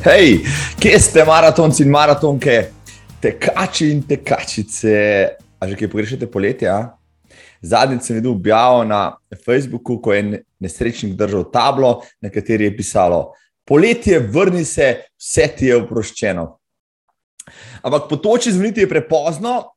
[0.00, 0.46] Hej,
[0.80, 2.70] kje ste maratonci in maratonke,
[3.20, 4.94] tekači in tekačice?
[5.60, 6.72] A že kaj pogrešate poletje?
[7.60, 13.34] Zadnjič sem videl objavo na Facebooku, ko je nesrečnik držal tablo, na kateri je pisalo:
[13.68, 16.46] Poletje, vrni se, vse ti je oproščeno.
[17.84, 19.76] Ampak po toči zmeniti je prepozno,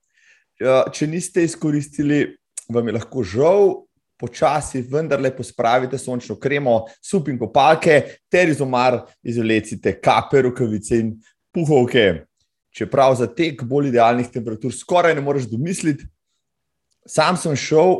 [0.63, 2.29] če niste izkoristili,
[2.71, 3.83] vam je lahko žal,
[4.19, 11.13] počasi, vendarle pospravite sončno kremo, sup in kopalke, ter iz omar izlecite kape, rokavice in
[11.53, 12.23] puhovke.
[12.73, 16.07] Čeprav za tek bolj idealnih temperatur skoraj ne moreš domisliti,
[17.05, 17.99] sam sem šel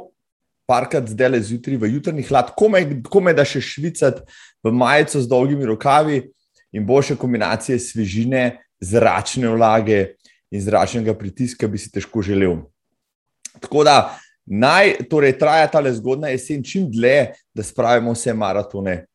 [0.69, 4.23] parkrat zdaj le zjutraj v jutrni hlad, komaj, komaj da še švicati
[4.63, 6.21] v majico z dolgimi rokavi
[6.73, 8.43] in boljše kombinacije svežine,
[8.83, 10.15] zračne vlage
[10.51, 12.63] in zračnega pritiska bi si težko želel.
[13.61, 13.95] Tako da
[14.45, 19.05] naj torej traja ta zgodna jesen čim dlje, da spravimo vse maratone,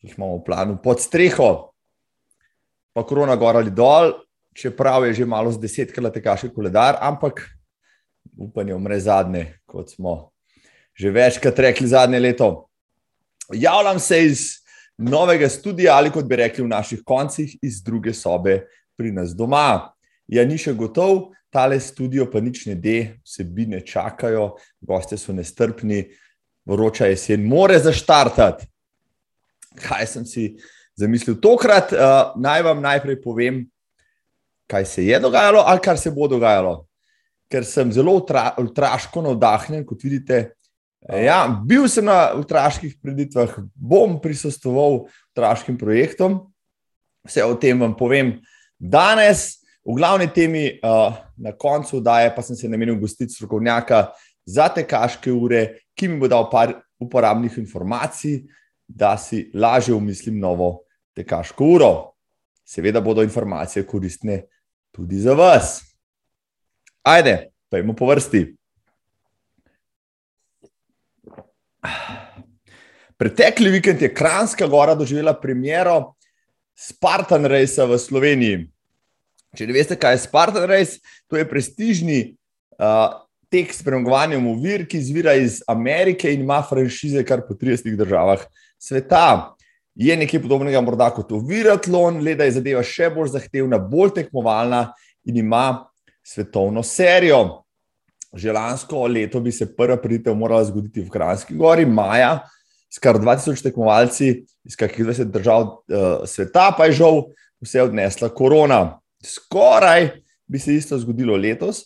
[0.00, 1.70] ki jih imamo v planu, pod streho,
[2.92, 4.12] pa korona gor ali dol,
[4.54, 7.42] čeprav je že malo z desetkrat tekaški koledar, ampak
[8.38, 10.30] upanje umre zadnje, kot smo
[10.94, 12.68] že večkrat rekli zadnje leto.
[13.52, 14.40] Javljam se iz
[14.98, 18.60] novega studia ali kot bi rekli v naših koncih, iz druge sobe
[18.96, 19.93] pri nas doma.
[20.30, 26.06] Ja, ni še gotov, tale studio pa nič ne de, vsebine čakajo, gosti so nestrpni,
[26.64, 28.66] vroča jesen, more zaštartati.
[29.84, 30.48] Kaj sem si
[30.96, 31.92] zamislil tokrat?
[31.92, 33.64] Uh, naj vam najprej povem,
[34.70, 36.86] kaj se je dogajalo ali kar se bo dogajalo.
[37.50, 40.54] Ker sem zelo ultra, ultraško navdahnjen, kot vidite.
[41.04, 46.40] Ja, bil sem na ultraških preditvah, bom prisostoval ultraškim projektom.
[47.28, 48.38] Vse o tem vam povem
[48.80, 49.63] danes.
[49.84, 54.06] V glavni temi uh, na koncu daje, pa sem se namenil gostiti strokovnjaka
[54.46, 55.64] za tekaške ure,
[55.94, 58.42] ki mi bo dal par uporabnih informacij,
[58.88, 60.84] da si lažje umislim novo
[61.16, 61.92] tekaško uro.
[62.64, 64.42] Seveda bodo informacije koristne
[64.92, 65.80] tudi za vas.
[67.04, 68.46] Ajde, pojmo po vrsti.
[73.16, 76.14] Pretekli vikend je Kranska gora doživela premiero
[76.74, 78.73] Spartan Race v Sloveniji.
[79.54, 80.98] Če ne veste, kaj je Spartan Race,
[81.30, 82.20] to je prestižni
[82.78, 87.94] uh, tek s premagovanjem uvir, ki izvira iz Amerike in ima franšize kar po 30
[87.96, 88.42] državah
[88.82, 89.54] sveta.
[89.94, 94.88] Je nekaj podobnega, morda kot Oviratlon, le da je zadeva še bolj zahtevna, bolj tekmovalna
[95.30, 95.84] in ima
[96.26, 97.60] svetovno serijo.
[98.34, 102.40] Že lansko leto bi se prva priditev morala zgoditi v Kranjski gori, maja,
[102.90, 104.32] s kar 2000 tekmovalci
[104.66, 107.22] iz kakih 20 držav uh, sveta, pa je žal
[107.62, 110.10] vse odnesla korona skoraj
[110.46, 111.82] bi se isto zgodilo letos,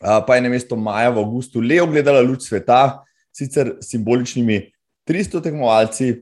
[0.00, 3.02] pa je na mesto maja v avgustu le ogledala luč sveta,
[3.32, 4.60] sicer s simboličnimi
[5.08, 6.12] 300 tekmovalci,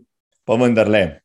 [0.45, 1.21] pa vendar le.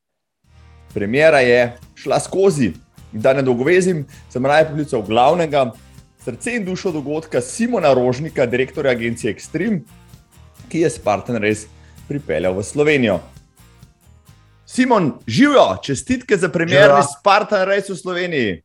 [0.94, 2.72] Premjera je šla skozi,
[3.12, 5.72] da ne dolgovezim, sem raje poklical glavnega
[6.26, 9.82] srce in dušo dogodka Simona Rožnika, direktorja agencije Extreme,
[10.70, 11.68] ki je Spartan res
[12.08, 13.20] pripeljal v Slovenijo.
[14.66, 18.58] Simon, živijo, čestitke za premjerni Spartan res v Sloveniji.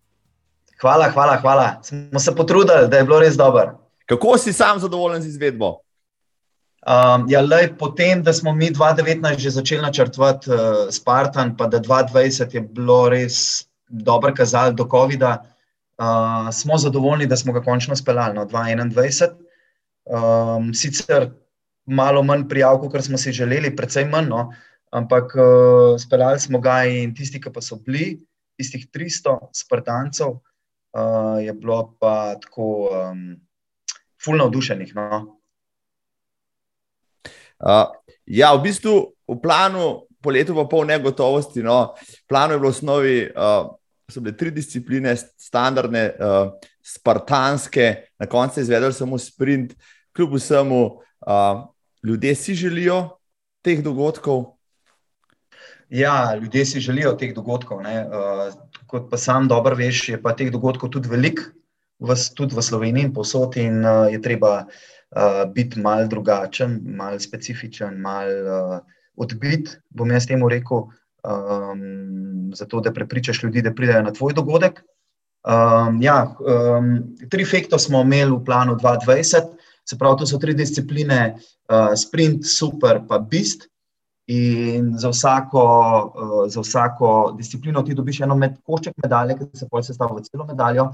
[0.84, 1.80] Hvala, hvala, hvala.
[1.82, 3.78] Smo se potrudili, da je bilo res dobro.
[4.06, 5.78] Kako si sam zadovoljen z izvedbo?
[6.84, 10.58] Um, ja, lej, potem, da smo mi 2019 že začeli načrtovati uh,
[10.90, 17.36] Spartan, pa da 2020 je bilo res dobro kazalo do COVID-a, uh, smo zadovoljni, da
[17.36, 19.32] smo ga končno speljali na no, 2021.
[20.04, 21.30] Um, sicer
[21.86, 24.50] malo manj prijav, kot smo si želeli, precej manj, no,
[24.92, 28.18] ampak uh, speljali smo ga in tisti, ki pa so bili,
[28.60, 30.42] tistih 300 Spartancov
[30.94, 33.36] uh, je bilo pa tako um,
[34.24, 34.94] fulno vdušenih.
[34.94, 35.38] No?
[37.58, 37.90] Uh,
[38.26, 41.94] ja, v bistvu v planu, po letu pa pol negotovosti, no,
[42.28, 43.72] planu je bilo v osnovi, uh,
[44.08, 46.52] so bile tri discipline, standardne, uh,
[46.84, 49.74] spartanske, na koncu je izvedel samo sprint,
[50.16, 50.82] kljub vsemu,
[51.26, 51.64] uh,
[52.04, 53.18] ljudje si želijo
[53.64, 54.54] teh dogodkov.
[55.88, 57.80] Ja, ljudje si želijo teh dogodkov.
[57.80, 58.52] Uh,
[58.94, 61.50] kot pa sam dobro veš, je pa teh dogodkov tudi veliko,
[62.38, 67.98] tudi v Sloveniji in posod, in uh, je treba uh, biti mal drugačen, mal specifičen,
[67.98, 68.78] mal uh,
[69.18, 70.86] odbit, bom jaz temu rekel,
[71.26, 74.84] um, zato da prepričaš ljudi, da pridejo na tvoj dogodek.
[75.44, 79.50] Um, ja, um, tri fekto smo imeli v planu 2020,
[79.84, 81.34] se pravi, to so tri discipline:
[81.68, 83.66] uh, sprint, super, pa bist.
[84.32, 85.62] In za vsako,
[86.14, 90.28] uh, za vsako disciplino ti dobiš eno med, košček medalje, ki se potem sestavlja v
[90.30, 90.88] celo medaljo.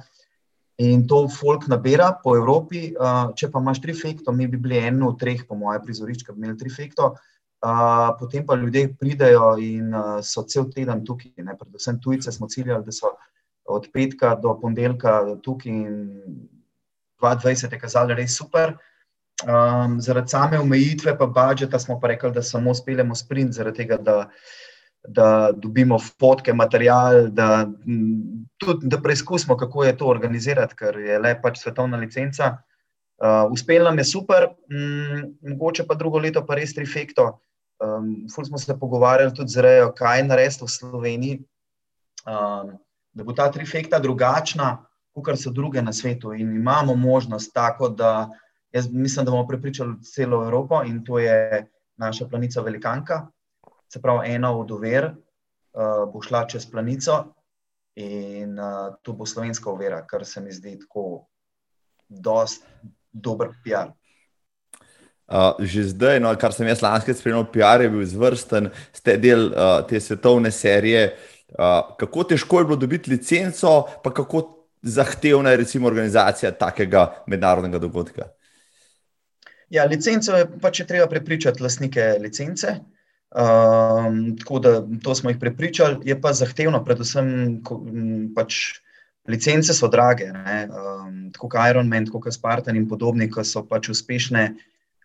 [0.80, 2.88] In to folk nabira po Evropi.
[2.96, 6.26] Uh, če pa imaš tri fekto, mi bi bili eno od treh, po mojem, prizorišču,
[6.26, 7.14] ki bi imeli tri fekto,
[7.60, 11.34] Uh, potem pa ljudje pridejo in uh, so cel teden tukaj.
[11.44, 11.52] Ne?
[11.60, 13.10] Predvsem tujce smo ciljali, da so
[13.68, 15.98] od petka do ponedeljka tukaj in
[17.20, 18.78] 2020 je kazalo res super.
[19.40, 23.96] Um, zaradi same omejitve, pa budžeta, smo pa rekli, da samo speljemo sprint, zaradi tega,
[23.96, 24.16] da,
[25.08, 27.66] da dobimo fotke, material, da,
[28.60, 32.58] tudi, da preizkusimo, kako je to organizirati, ker je le pač svetovna licenca.
[33.20, 37.30] Uh, uspel nam je super, um, mogoče pa drugo leto pa res trifekto.
[37.80, 41.40] Um, ful smo se pogovarjali tudi z Rejo, kaj narediti v Sloveniji,
[42.28, 42.76] um,
[43.12, 44.84] da bo ta trifekta drugačna,
[45.16, 46.32] kot so druge na svetu.
[46.32, 48.28] In imamo možnost tako, da
[48.72, 53.26] jaz mislim, da bomo prepričali celo Evropo in to je naša planica Velikanka.
[53.88, 57.24] Se pravi, ena od uver uh, bo šla čez planico
[57.94, 61.26] in uh, to bo slovenska uvera, kar se mi zdi tako
[62.08, 62.66] dost
[63.12, 63.90] dober PR.
[65.30, 69.50] Uh, že zdaj, no, kar sem jaz lansko spremljal, PR je bil izvrsten, ste del
[69.50, 71.12] uh, te svetovne serije.
[71.50, 74.42] Uh, kako težko je bilo dobiti licenco, pa kako
[74.82, 78.30] zahtevna je recimo organizacija takega mednarodnega dogodka?
[79.70, 82.80] Ja, licenco je pač je treba prepričati lastnike licence.
[83.30, 84.72] Um, tako da
[85.02, 87.76] to smo jih prepričali, je pa zahtevno, predvsem ko,
[88.34, 88.80] pač
[89.30, 90.26] licence so drage.
[90.26, 94.48] Um, tako kot Ironman, tako kot Spartan in podobni, ki so pač uspešne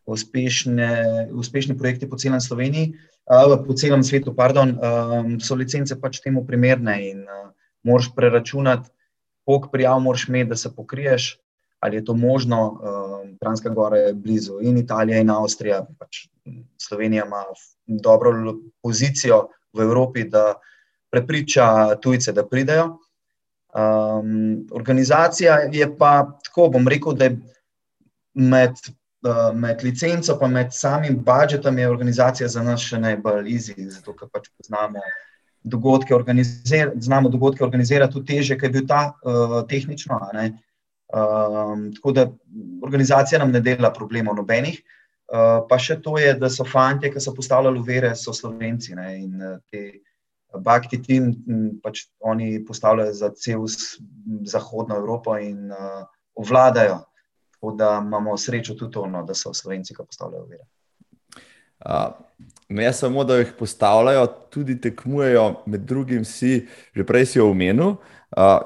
[0.06, 0.90] uspešne,
[1.34, 2.94] uspešni projekti po celem Sloveniji,
[3.26, 7.50] uh, po celem svetu, pardon, um, so licence pač temu primerne in uh,
[7.86, 8.90] moraš preračunati,
[9.46, 11.38] koliko prijav moraš imeti, da se pokriješ,
[11.86, 12.60] ali je to možno.
[12.72, 16.26] Um, Kranska Gora je blizu in Italija in Avstrija, pač
[16.82, 17.44] Slovenija ima
[17.86, 20.54] dobro pozicijo v Evropi, da
[21.12, 22.98] prepriča tujce, da pridejo.
[23.76, 27.38] Um, organizacija je pa tako, bom rekel, da je
[28.34, 28.80] med
[29.26, 34.14] Eh, med licenco in med samim budžetom je organizacija za nas še najbolj easy, zato
[34.14, 35.02] ker pač poznamo
[35.64, 40.20] dogodke, organizir, znamo dogodke organizirati tudi teže, ker je bil ta uh, tehnično.
[41.14, 42.32] Um, tako da
[42.84, 44.82] organizacija nam ne dela problemov nobenih.
[45.26, 48.96] Uh, pa še to je, da so fanti, ki so postavljali vere, so slovenci.
[48.98, 49.08] Ne?
[49.22, 50.02] In uh, te
[50.62, 51.32] bakti tim,
[51.84, 53.66] pač oni postavljajo za cel
[54.46, 56.06] zahodno Evropo in uh,
[56.38, 57.04] vladajo.
[57.56, 60.66] Tako da imamo srečo tudi to, no, da so Slovenci, ki postavljajo vire.
[62.70, 68.15] Ne samo, da jih postavljajo, tudi tekmujejo, med drugim si, že prej si omenil, uh,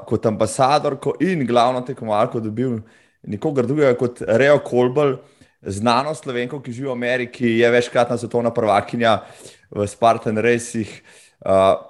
[0.07, 2.79] kot ambasador in glavno tekmovalko dobil
[3.27, 5.17] nikogar drugega kot Reo Kolbel,
[5.61, 9.19] znano slovenko, ki živi v Ameriki, je večkratna svetovna prvakinja
[9.71, 10.87] v Spartan Racing.
[11.45, 11.85] Uh,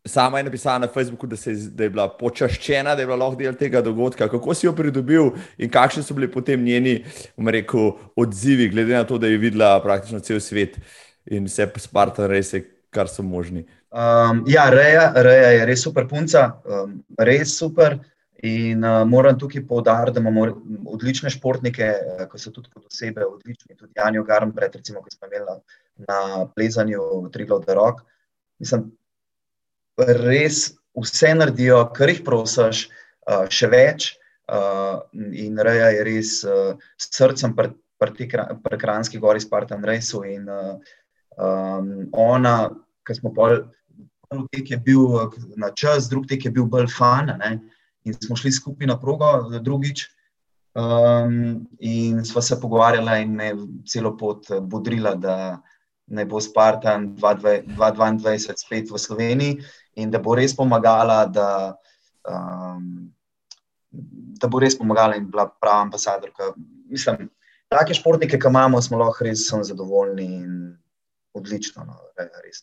[0.00, 3.36] Sama je napisala na Facebooku, da, se, da je bila počaščena, da je bila lahko
[3.36, 4.30] del tega dogodka.
[4.32, 5.28] Kako si jo pridobil
[5.60, 7.02] in kakšni so bili potem njeni
[7.36, 10.78] rekel, odzivi, glede na to, da je videla praktično cel svet
[11.28, 13.66] in vse Spartan rese, kar so možni.
[13.90, 17.98] Um, ja, Reja, Reja je res super punca, um, res super.
[18.46, 20.46] In uh, moram tukaj povdariti, da imamo
[20.94, 23.74] odlične športnike, uh, ki so tudi kot osebe odlični.
[23.76, 25.56] Tudi Janjo Garnbret, recimo, ki smo imeli na,
[26.06, 26.20] na
[26.54, 28.00] plezanju Triglav Derok.
[28.62, 28.86] Mislim,
[29.98, 32.86] res vse naredijo, kar jih prosiš,
[33.26, 34.14] uh, še več.
[34.50, 35.02] Uh,
[35.36, 38.30] in Reja je res uh, srcem pri
[38.80, 40.22] Kranski gori, Spartan Rejsu.
[40.30, 40.78] In uh,
[41.36, 42.56] um, ona,
[43.04, 43.58] ki smo pol,
[44.30, 45.06] prvi tek je bil
[45.56, 47.32] na čas, drugi tek je bil bolj fan.
[47.40, 47.58] Ne?
[48.06, 50.06] In smo šli skupaj na progo, drugič.
[50.78, 53.50] Um, in sva se pogovarjala, in me
[53.90, 55.58] celo pot budrila, da
[56.10, 59.58] ne bo Spartan 2022 spet v Sloveniji
[59.98, 61.74] in da bo res pomagala, da,
[62.26, 63.10] um,
[64.38, 66.52] da bo res pomagala in bila prava ambasadorka.
[66.90, 67.26] Mislim,
[67.70, 70.54] take športnike, ki imamo, smo lahko res zadovoljni in
[71.34, 71.86] odlično.
[71.86, 71.98] No,
[72.46, 72.62] res,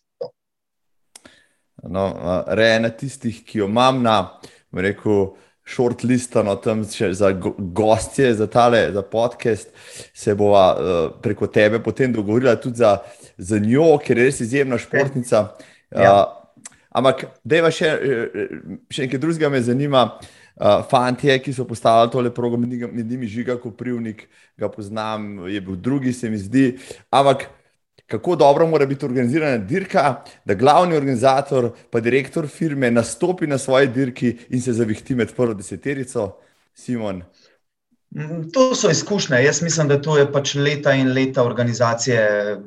[1.83, 2.07] no,
[2.47, 4.39] Rejna tistih, ki jo imam na
[4.73, 5.35] reku.
[5.67, 9.67] Short listano tam za gostje, za tale, za podcast,
[10.15, 12.93] se bo uh, preko tebe potem dogovorila tudi za,
[13.37, 15.41] za njo, ker je res izjemna športnica.
[15.91, 16.13] Ja.
[16.13, 16.37] Uh,
[16.97, 17.89] Ampak, da je še,
[18.89, 20.07] še nekaj drugega, me zanima.
[20.57, 24.23] Uh, fantje, ki so postavili tole program, med njimi žiga, ko privnik
[24.57, 26.71] ga poznam, je bil drugi, se mi zdi.
[27.13, 27.45] Ampak,
[28.07, 33.87] kako dobro mora biti organizirana dirka, da glavni organizator, pa direktor firme, nastopi na svoji
[33.87, 36.31] dirki in se zavihti med prvo deseterico,
[36.73, 37.23] Simon.
[38.15, 39.43] Mm, to so izkušnje.
[39.43, 42.57] Jaz mislim, da to je pač leta in leta organizacije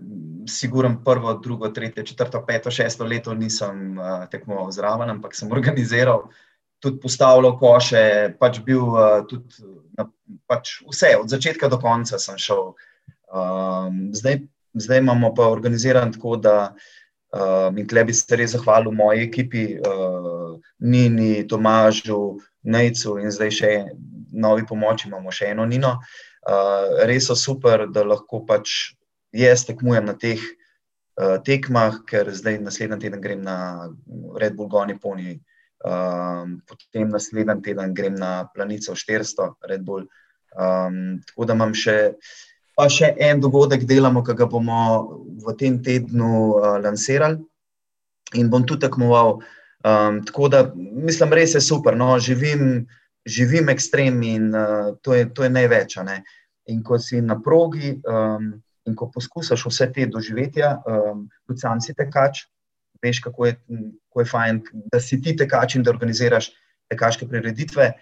[0.48, 6.26] siguren prvo, drugo, tretje, četrto, peto, šesto leto nisem uh, tekmoval zraven, ampak sem organiziral,
[6.80, 9.64] tudi postavljal koše, pač bil uh, tudi
[9.96, 10.08] na,
[10.46, 12.72] pač vse, od začetka do konca sem šel.
[13.30, 14.40] Um, zdaj
[14.74, 16.74] zdaj imamo pa organiziran tako, da
[17.32, 23.50] uh, in tle bi se res zahvalil moji ekipi, uh, Nini, Tomažu, Nejcu in zdaj
[23.56, 23.72] še
[24.32, 25.98] novi pomoči, imamo še eno Nino.
[26.46, 28.94] Uh, res so super, da lahko pač
[29.36, 33.90] jaz tekmujem na teh uh, tekmah, ker zdaj naslednji teden grem na
[34.40, 35.38] Red Bull Goni Pony.
[35.80, 40.08] Um, potem naslednji teden grem na Planico 400, Red Bull.
[40.50, 42.30] Um, tako da imam še uh,
[42.76, 44.82] pa še en dogodek delamo, ki ga bomo
[45.40, 47.40] v tem tednu uh, lansirali
[48.38, 49.40] in bom tudi tekmoval.
[49.84, 51.96] Um, tako da mislim, res je super.
[51.96, 52.18] No?
[52.20, 52.86] Živim,
[53.26, 55.96] živim ekstrem in uh, to, je, to je največ.
[56.06, 56.20] Ne?
[56.70, 58.52] In ko si na progi um,
[58.86, 62.44] in ko poskusiš vse te doživetja, um, tudi sam si tekač,
[63.02, 63.56] veš, kako je,
[64.10, 64.60] kako je fajn,
[64.92, 66.50] da si ti tekač in da organiziraš
[66.90, 67.92] tekaške prireditve.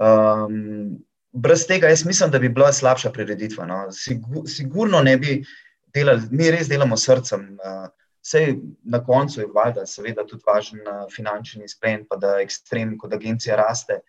[0.00, 0.98] Um,
[1.34, 3.66] brez tega jaz mislim, da bi bila slabša prireditva.
[3.66, 3.92] No.
[3.92, 5.44] Sigur, sigurno ne bi
[5.94, 7.58] delali, mi res delamo srcem.
[7.58, 7.88] Uh,
[8.84, 13.56] na koncu je valjda, seveda, tudi važen uh, finančni izplen, pa da ekstrem, kot agencija
[13.56, 14.00] raste.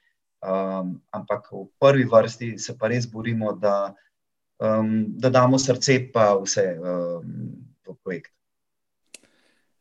[0.46, 3.96] Um, ampak v prvi vrsti se pa res borimo, da,
[4.62, 7.34] um, da damo srce pa vse um,
[7.88, 8.32] v projekt.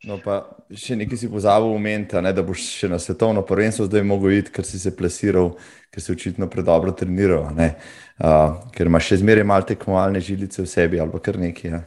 [0.04, 0.42] No, pa
[0.76, 4.66] še nekaj si pozabil omeniti, da boš še na svetovno prvenstvo zdaj mogel iti, ker
[4.68, 5.54] si se plesiral,
[5.94, 11.00] ker si očitno predobro treniral, uh, ker imaš še zmeraj malo tekmovalne žilice v sebi
[11.00, 11.70] ali kar nekaj.
[11.70, 11.80] Ja,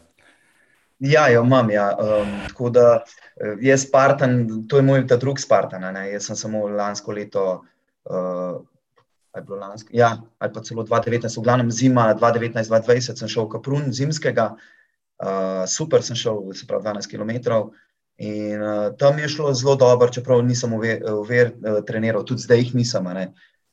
[1.00, 1.69] ja, jo, imam.
[1.69, 1.91] Ja.
[1.93, 5.86] Um, tako da eh, je Spartan, to je moj drugi Spartan.
[5.93, 6.07] Ne?
[6.15, 7.45] Jaz sem samo lansko leto.
[8.07, 8.63] Uh,
[9.38, 14.47] Lansko, ja, ali pa celo 2019, v glavnem zima 2019-2020, sem šel v Kaprun zimskega,
[14.57, 17.36] uh, super sem šel, se pravi 12 km.
[18.17, 22.75] In uh, tam je šlo zelo dobro, čeprav nisem uver, uh, treniral, tudi zdaj jih
[22.75, 23.05] nisem.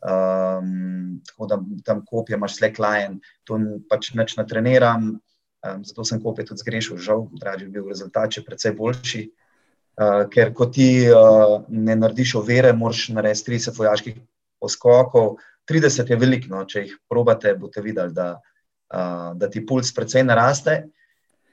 [0.04, 3.56] Um, tako da tam kopije, imaš slackline, to
[3.88, 8.36] pač neč ne treniram, um, zato sem kopije tudi zgrešil, žal, dražji bi bil rezultat,
[8.36, 9.24] če precej boljši.
[9.94, 14.18] Uh, ker ko ti uh, ne narediš overe, moraš narediti 30 vojaških
[14.60, 15.38] poskokov.
[15.70, 18.34] 30 je veliko, no, če jih probate, boste videli, da,
[18.92, 20.82] uh, da ti puls precej naraste.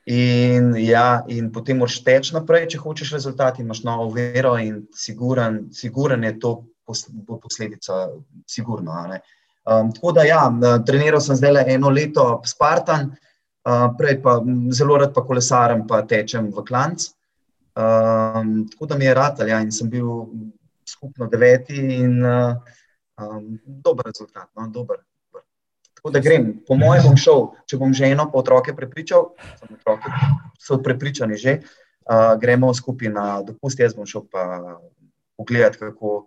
[0.09, 5.67] In, ja, in potem moraš teči naprej, če hočeš rezultat, imaš novo vero in siguren,
[5.77, 6.53] siguren je to
[7.27, 8.09] bo posledica,
[8.49, 8.95] sigurno.
[9.63, 10.41] Um, tako da, ja,
[10.85, 14.39] treniral sem zdaj le eno leto Spartan, uh, prej pa
[14.73, 17.11] zelo rad pa kolesarem, pa tečem v klanc.
[17.77, 20.09] Um, tako da mi je rad, ja, in sem bil
[20.87, 22.57] skupno deveti in uh,
[23.21, 24.99] um, dober rezultat, no, dober.
[26.01, 29.35] Tako da grem, po mojem, bom šel, če bom že eno, pa otroke prepričal,
[29.69, 30.09] otroke
[30.57, 34.79] so prepričani že, uh, gremo skupaj na dopust, jaz bom šel pa
[35.37, 36.25] pogledati, kako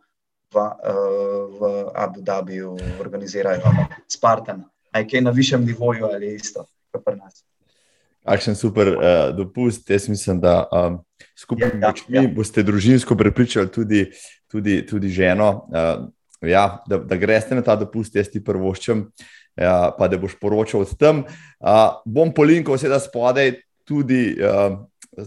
[0.54, 3.75] v, uh, v Abu Dhabiju organizirajo
[4.07, 4.62] Spartan.
[4.95, 7.43] Aj kaj na višjem nivoju ali isto, kot pri nas.
[8.23, 9.90] Akšen super uh, dopust.
[9.90, 11.02] Jaz mislim, da um,
[11.35, 12.28] skupaj ja, ja, ja.
[12.31, 14.07] boste družinsko prepričali tudi,
[14.47, 16.07] tudi, tudi ženo, uh,
[16.47, 19.11] ja, da, da greste na ta dopust, jaz ti prvoščem.
[19.11, 21.25] Uh, ja, pa da boš poročal od tam.
[21.61, 24.78] Uh, bom polinkal, seveda, spodaj tudi uh,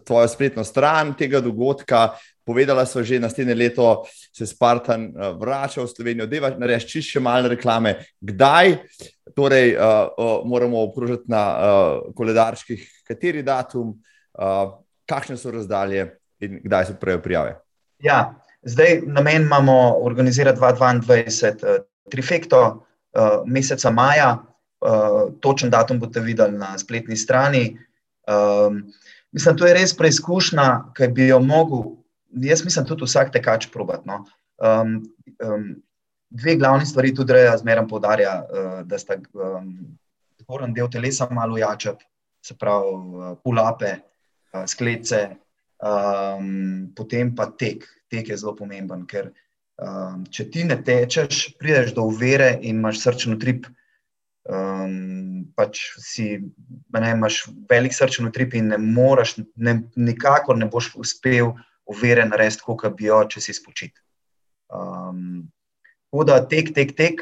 [0.06, 2.10] tvojo spletno stran tega dogodka.
[2.48, 7.20] Povedala so že naslednje leto, se Spartan uh, vrača v Slovenijo, da je reči še
[7.20, 7.98] malo reklame.
[8.22, 8.78] Kdaj
[9.36, 13.98] torej, uh, uh, moramo obkrožiti na uh, koledarskih, kateri datum,
[14.40, 16.08] uh, kakšne so razdalje
[16.40, 17.58] in kdaj se prejo prijave?
[18.04, 22.87] Ja, zdaj namen imamo organizirati 2022 uh, trifekto.
[23.18, 24.30] Eh, meseca maja,
[24.86, 27.80] uh, točen datum boste videli na spletni strani.
[28.30, 28.84] Um,
[29.34, 31.82] mislim, to je res preizkušnja, ki bi jo mogel,
[32.46, 34.06] jaz mislim, tudi vsak tekač probati.
[34.06, 34.20] No.
[34.62, 35.00] Um,
[35.42, 35.66] um,
[36.30, 39.74] dve glavni stvari tudi reja zmeraj podarja, uh, da sta um,
[40.44, 42.06] zgoren del telesa malo jačati,
[42.46, 43.96] se pravi, uh, pulape,
[44.54, 45.24] uh, sklece,
[45.82, 47.88] um, potem pa tek.
[48.14, 49.34] Tek je zelo pomemben, ker
[49.78, 53.68] Um, če ti ne tečeš, prideš do uvere in imaš srčni utrip,
[54.50, 56.40] um, pač si,
[56.98, 61.54] ne, imaš velik srčni utrip in ne moreš, ne, nikakor ne boš uspel
[61.86, 63.94] uvere narediti, kot bi jo, če si spočit.
[64.74, 65.46] Um,
[66.10, 67.22] tako da tek, tek, tek,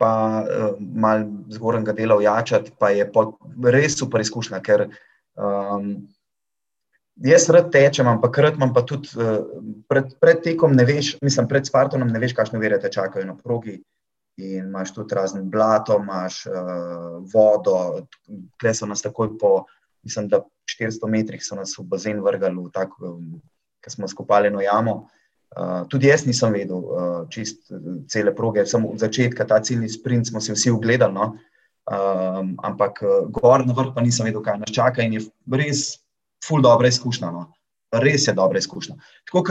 [0.00, 3.10] pa uh, malo zgornjega dela ojačati, pa je
[3.76, 5.92] res super izkušnja, ker um,
[7.14, 9.46] Jaz rad tečem, ampak rad imam pa tudi uh,
[9.86, 13.36] pred, pred tekom, ne veš, mislim, pred Spartanom, ne veš, kakšne vere te čakajo na
[13.38, 13.78] progi.
[14.42, 18.02] In imaš tudi razne blato, imaš uh, vodo,
[18.58, 19.52] tle so nas takoj po,
[20.02, 23.40] mislim, da 400 metrih so nas v bazen vrgali, tako, um,
[23.78, 25.04] ker smo skopali eno jamo.
[25.54, 27.70] Uh, tudi jaz nisem vedel, uh, čist
[28.10, 31.14] cele proge, samo od začetka ta ciljni sprint smo si vsi ogledali.
[31.14, 31.36] No?
[31.84, 35.92] Um, ampak gor na vrh pa nisem vedel, kaj nas čaka in je res
[36.48, 37.30] ful dobra izkušnja.
[37.30, 37.46] No.
[37.94, 38.96] Res je dobra izkušnja.
[39.30, 39.44] Tako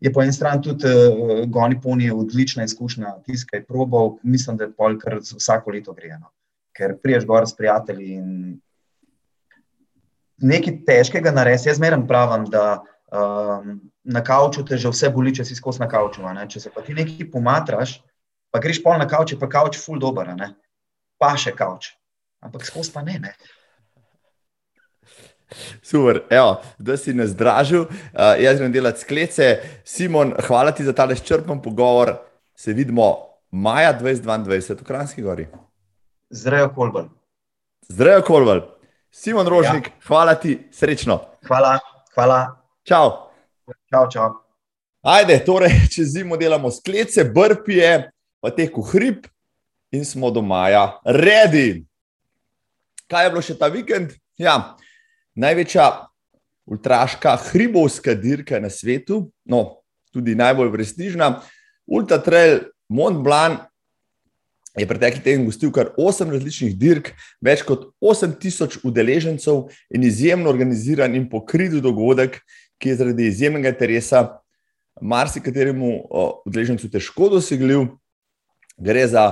[0.00, 4.72] je po eni strani tudi uh, Goni Poni odlična izkušnja, tiskaj probov, mislim, da je
[4.72, 6.30] pol kar vsako leto grejeno.
[6.74, 8.30] Ker priješ gor s prijatelji in
[10.42, 11.68] nekaj težkega narediti.
[11.68, 15.88] Jaz zmeraj pravim, da um, na kavču te že vse boli, če si skozi na
[15.88, 16.24] kavču.
[16.48, 17.98] Če se pa ti nekaj pomatraš,
[18.50, 20.32] pa greš pol na kavč, pa kavč ful dober,
[21.18, 21.92] pa še kavč.
[22.44, 23.18] Ampak skozi pa ne.
[23.18, 23.34] ne.
[25.82, 29.58] Super, Evo, da si nas zdražil, uh, jaz grem delati sklece.
[29.84, 32.16] Simon, hvala ti za ta izčrpen pogovor.
[32.54, 33.16] Se vidimo
[33.50, 35.46] maja 2022 v Kranski gori.
[36.30, 37.08] Zdravo, Kolbal.
[37.88, 38.60] Zdravo, Kolbal.
[39.10, 39.92] Simon Rožnik, ja.
[40.06, 41.20] hvala ti, srečno.
[41.46, 41.78] Hvala,
[42.14, 42.56] hvala.
[42.82, 43.30] Čau.
[43.90, 44.30] Čau, čau.
[45.04, 48.10] Ajde, torej, če zimo delamo sklece, brpije,
[48.42, 49.28] pa teku hrib
[49.94, 51.84] in smo do maja redi.
[53.06, 54.16] Kaj je bilo še ta vikend?
[54.40, 54.74] Ja,
[55.34, 55.88] največja
[56.66, 59.80] ultraška hribovska dirka na svetu, no,
[60.12, 61.40] tudi najbolj prestižna,
[61.86, 63.60] Ultra Trail Mont Blanc
[64.78, 67.12] je pretekli teden gostil kar 8 različnih dirk,
[67.44, 72.40] več kot 8000 udeležencev in izjemno organiziran in pokrit dogodek,
[72.82, 74.24] ki je zaradi izjemnega interesa
[75.00, 75.92] marsikateremu
[76.46, 77.86] udeležencu težko dosegljiv.
[78.82, 79.28] Gre za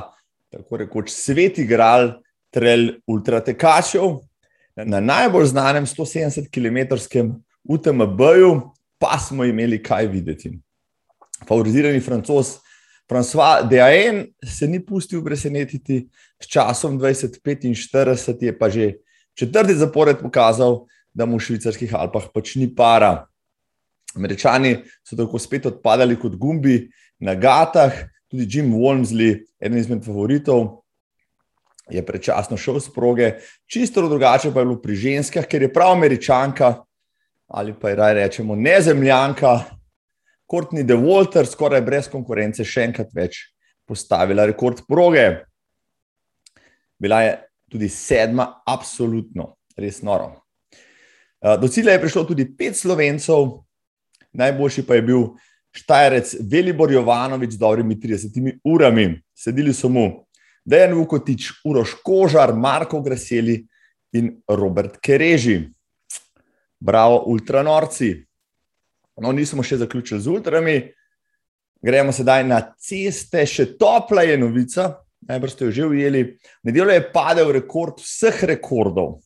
[0.52, 2.20] tako rekoč sveti gral
[2.54, 4.20] trail ultratekačev
[4.76, 6.96] na najbolj znanem 170 km
[7.64, 8.60] UTMB-ju,
[8.98, 10.58] pa smo imeli kaj videti.
[11.48, 12.58] Favorizirani francos
[13.10, 16.08] François Dejaen se ni pustil presenetiti,
[16.40, 18.92] s časom 2045 je pa že
[19.34, 23.26] četrti zapored pokazal, da mu v švicarskih Alpah pač ni para.
[24.16, 27.92] Američani so tako spet odpadali kot gumbi na gatah,
[28.30, 30.81] tudi Jim Walmsley, eden izmed favoritov,
[31.90, 33.32] je prečasno šel z proge,
[33.66, 36.74] čisto drugače pa je bilo pri ženskah, ker je prav američanka
[37.52, 39.60] ali pa je raje rečemo nezemljanka,
[40.52, 43.38] Courtney De Walter, skoraj brez konkurence, še enkrat več
[43.88, 45.24] postavila rekord proge.
[47.00, 47.34] Bila je
[47.72, 50.30] tudi sedma, absolutno, res noro.
[51.40, 53.62] Eh, do cilja je prišlo tudi pet slovencev,
[54.32, 55.24] najboljši pa je bil
[55.72, 59.06] Štajerec Velibor Jovanovič z dobrimi 30 urami.
[59.32, 60.21] Sedeli so mu
[60.64, 63.58] Dejan Vukotič, Uroš Kožar, Marko Graseli
[64.12, 65.70] in Robert Kereži.
[66.80, 68.14] Bravo, ultranorci.
[69.22, 70.76] No, nismo še zaključili z ultrami,
[71.82, 74.86] gremo sedaj na ceste, še topla je novica,
[75.28, 76.22] najbrž ste jo že ujeli.
[76.66, 79.20] Nedeljo je padel rekord vseh rekordov.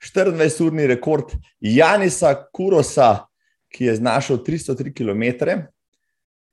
[0.00, 3.26] 24-urni rekord Janisa Kurosa,
[3.72, 5.24] ki je znašel 303 km,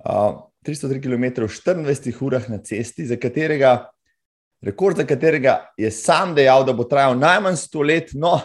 [0.04, 3.93] uh, 303 km v 24 urah na cesti, za katerega,
[4.64, 8.38] rekord za katerega je sam dejal, da bo trajal najmanj 100 let, no,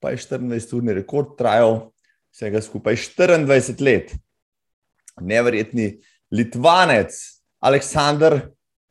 [0.00, 1.90] pa je 24-urni rekord trajal
[2.34, 4.14] vsega skupaj 24 let.
[5.20, 5.94] Neverjetni
[6.34, 7.14] Litvanec,
[7.60, 8.40] Aleksandr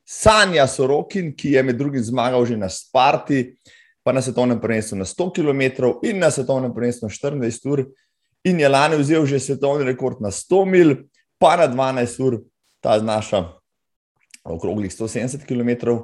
[0.04, 3.56] Sanja Sorokin, ki je med drugim zmagal že na Sparti,
[4.04, 5.62] pa na svetovnem prvenstvu na 100 km
[6.04, 7.86] in na svetovnem prvenstvu na 24 ur,
[8.44, 10.96] in je lani vzel že svetovni rekord na 100 mil,
[11.40, 12.42] pa na 12 ur,
[12.84, 13.46] ta znaša
[14.44, 16.04] okroglih 170 km.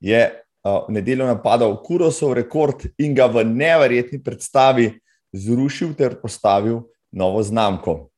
[0.00, 0.20] Je
[0.66, 4.90] v nedeljo napadal Kurosov rekord in ga v neverjetni predstavi
[5.32, 6.82] zrušil ter postavil
[7.12, 8.10] novo znamko.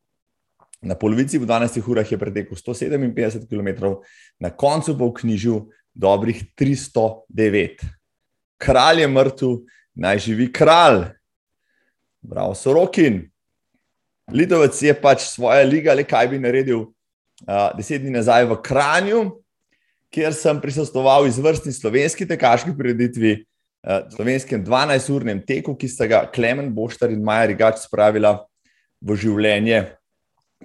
[0.80, 3.98] Na polovici v 12 urah je pretekel 157 km,
[4.38, 5.56] na koncu v knjižu
[5.94, 7.82] dobrih 309.
[8.58, 9.56] Kralj je mrtev,
[9.98, 11.10] naj živi kralj.
[12.22, 13.26] Bravo, Sorokin.
[14.30, 19.20] Lidovec je pač svoje lige ali kaj bi naredil uh, deset dni nazaj v Kranju,
[20.14, 23.37] kjer sem prisostoval izvrstni slovenski tekaški prireditvi,
[23.79, 28.42] Eh, slovenskem 12-urnem teku, ki sta ga Klemen Boštar in Maja Rigač spravila
[28.99, 29.94] v življenje,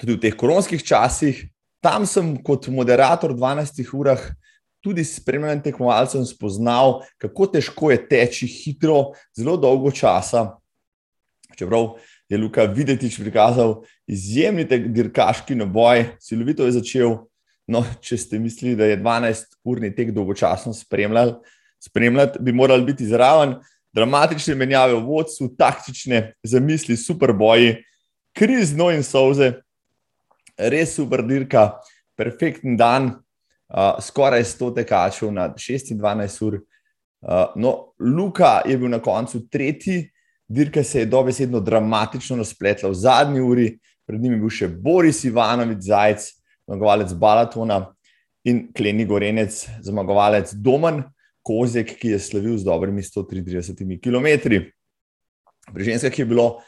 [0.02, 1.44] tudi v teh koronskih časih.
[1.78, 4.18] Tam sem kot moderator v 12 urah
[4.82, 10.58] tudi s spremljanjem tekmovalcev spoznal, kako težko je teči hitro, zelo dolgo časa.
[11.54, 17.22] Čeprav je Luka Videtič prikazal izjemni dirkaški naboj, silovito je začel.
[17.68, 23.56] No, če ste mislili, da je 12-urni tek dolgočasno spremljati, bi morali biti zraven.
[23.94, 27.76] Dramatične menjave v vodstvu, taktične zamisli, super boji,
[28.34, 29.52] krizno in solze,
[30.58, 31.68] res super dirka,
[32.18, 33.12] perfekten dan,
[33.70, 36.60] uh, skoraj 100 tekačev na 26 ur.
[37.24, 40.10] Uh, no, Luka je bil na koncu tretji,
[40.50, 43.68] dirka se je dobesedno dramatično razpletla v zadnji uri,
[44.06, 46.26] pred njim je bil še Boris Ivanovič Zajec,
[46.74, 47.94] zmagovalec Balatona
[48.44, 51.04] in Kleni Gorenec, zmagovalec Domen.
[51.44, 54.28] Kozek, ki je slavil z dobrimi 133 km.
[55.74, 56.64] Pri ženskah je bilo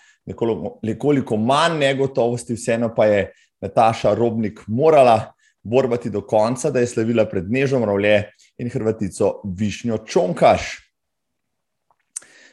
[0.83, 3.21] nekoliko manj negotovosti, vseeno pa je
[3.63, 5.31] Nataša Robnik morala
[5.63, 8.25] borbati do konca, da je slavila pred Nežom Ravlje
[8.59, 10.75] in Hrvatico Višnjo Čonkaš.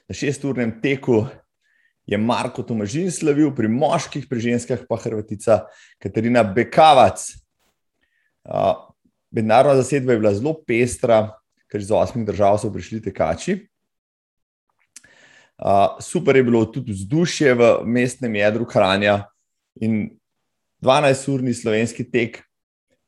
[0.07, 1.25] Na šesturnem teku
[2.07, 5.65] je Marko Tomažin slavil, pri moških, pri ženskah pa Hrvatica
[5.99, 7.33] Katarina Bekavac.
[9.33, 11.31] Mednarodna zasedba je bila zelo pestra,
[11.71, 13.59] ker iz osmih držav so prišli tekači.
[16.01, 19.23] Super je bilo tudi vzdušje v mestnem jedru Kranja
[19.81, 20.11] in
[20.83, 22.43] 12-urni slovenski tek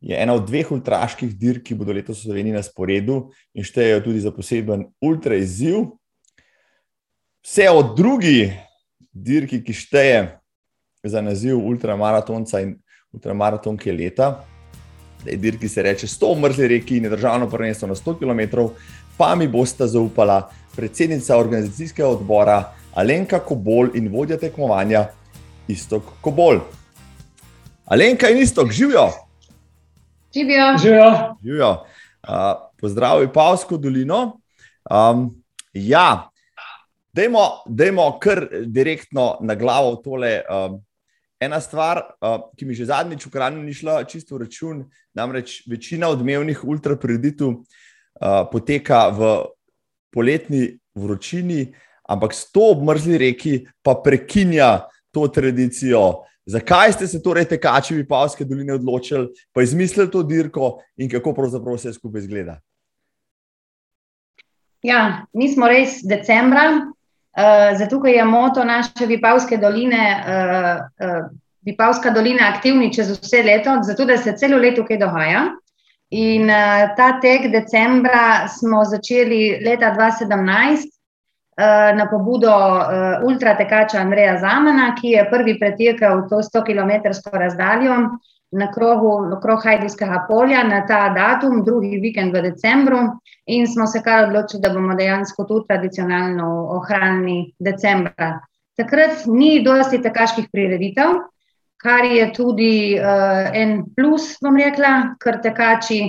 [0.04, 4.04] je ena od dveh ultraških dirk, ki bodo letos v Sloveniji na sporedu in štejejo
[4.04, 5.96] tudi za poseben ultra izziv.
[7.44, 8.52] Vse od drugi
[9.10, 10.18] dirki, ki šteje
[11.04, 12.76] za naziv ultramaratonca in
[13.16, 14.44] ultramaratonke leta,
[15.24, 18.58] dirki se reče 100 mrzli reki in je državno prvenstvo na 100 km,
[19.16, 25.06] pa mi bosta zaupala predsednica organizacijskega odbora Alenka Kobol in vodja tekmovanja
[25.68, 26.60] Istok Kobol.
[27.84, 29.08] Alenka in Istok, živijo!
[30.34, 30.78] Živijo!
[30.82, 31.36] živijo.
[31.42, 31.70] živijo.
[32.28, 34.40] Uh, Pozdravljen, Pavsko dolino.
[34.90, 35.30] Um,
[35.72, 36.30] ja,
[37.12, 40.40] dajmo, dajmo kar direktno na glavo tole.
[40.50, 40.80] Um,
[41.44, 45.62] ena stvar, uh, ki mi že zadnjič v Kranju ni šla čisto v račun, namreč
[45.70, 49.32] večina odmevnih ultrapreditiv uh, poteka v
[50.14, 51.74] poletni vročini,
[52.08, 56.24] ampak s to obmrzli reki pa prekinja to tradicijo.
[56.46, 61.32] Zakaj ste se torej tekači v Pavske doline odločili, pa izmislili to dirko in kako
[61.34, 62.58] pravzaprav vse skupaj izgleda?
[64.84, 66.92] Ja, mi smo res decembra,
[67.36, 71.26] uh, zato je moto naše Vipavske doline, uh, uh,
[71.62, 75.44] Vipavska dolina aktivni čez vse leto, zato da se celo leto kaj dogaja.
[76.10, 80.84] In uh, ta tek decembra smo začeli leta 2017
[81.56, 86.90] uh, na pobudo uh, ultratekača Andreja Zamana, ki je prvi pretekel to 100 km
[87.32, 87.96] razdaljo
[88.54, 93.02] na krogu krog Hajdijskega polja na ta datum, drugi vikend v decembru.
[93.46, 98.38] In smo se kar odločili, da bomo dejansko tu tradicionalno ohranili decembra.
[98.76, 101.18] Takrat ni dosti tekaških prireditev
[101.84, 106.00] kar je tudi uh, en plus, bom rekla, ker tekači,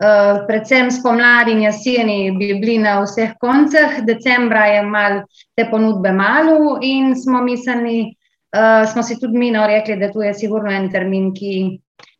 [0.00, 5.20] uh, predvsem spomladi in jeseni, bi bili na vseh koncih, decembra je mal
[5.56, 8.14] te ponudbe malo in smo mislili,
[8.56, 11.52] uh, smo si tudi mi no rekli, da tu je sigurno en termin, ki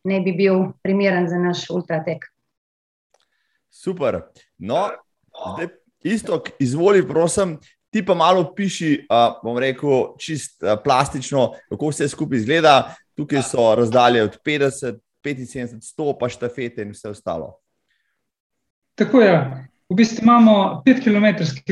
[0.03, 2.25] ne bi bil primeren za naš ultratek.
[3.69, 4.21] Super.
[4.57, 4.89] No,
[5.55, 5.69] zdaj,
[6.03, 7.57] isto, izvoli, prosim,
[7.89, 12.73] Ti pa malo piši, uh, bom rekel, čist uh, plastično, kako vse skupaj izgleda.
[13.17, 17.55] Tukaj so razdalje od 50, 75, 100, pa štafete in vse ostalo.
[18.95, 19.33] Tako je.
[19.89, 21.25] V bistvu imamo 5 km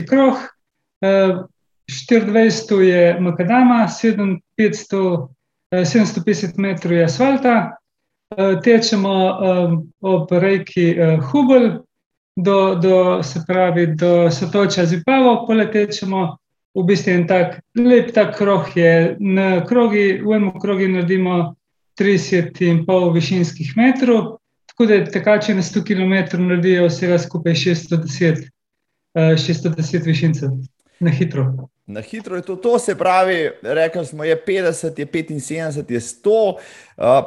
[0.09, 0.41] krog,
[1.01, 3.87] 24 je makadama,
[4.57, 7.77] 750 metrov je asfalta,
[8.63, 9.37] tečemo
[10.01, 10.95] ob reki
[11.31, 11.87] Hubel,
[12.37, 16.37] do, do, se pravi, do Sotoča Zipavo, poletečemo
[16.77, 19.17] v bistvu en tak lep tak krog je.
[19.19, 21.55] Na krogi, v enem krogu naredimo
[21.99, 24.37] 30,5 višinskih metrov,
[24.69, 28.45] tako da tekači na 100 km naredijo vsega skupaj 610,
[29.15, 30.53] 610 višincev
[30.99, 31.69] na hitro.
[31.87, 36.29] Na hitro je to, to se pravi, rekli smo, je 50, je 75, je 100,
[36.29, 36.57] uh,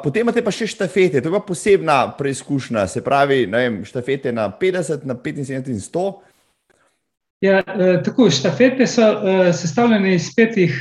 [0.03, 4.45] potem imate pa še štafete, to je pa posebna preizkušnja, se pravi, vem, štafete na
[4.61, 6.03] 50, na 75 in 100.
[7.41, 10.77] Ja, uh, tako, štafete so uh, sestavljene iz petih,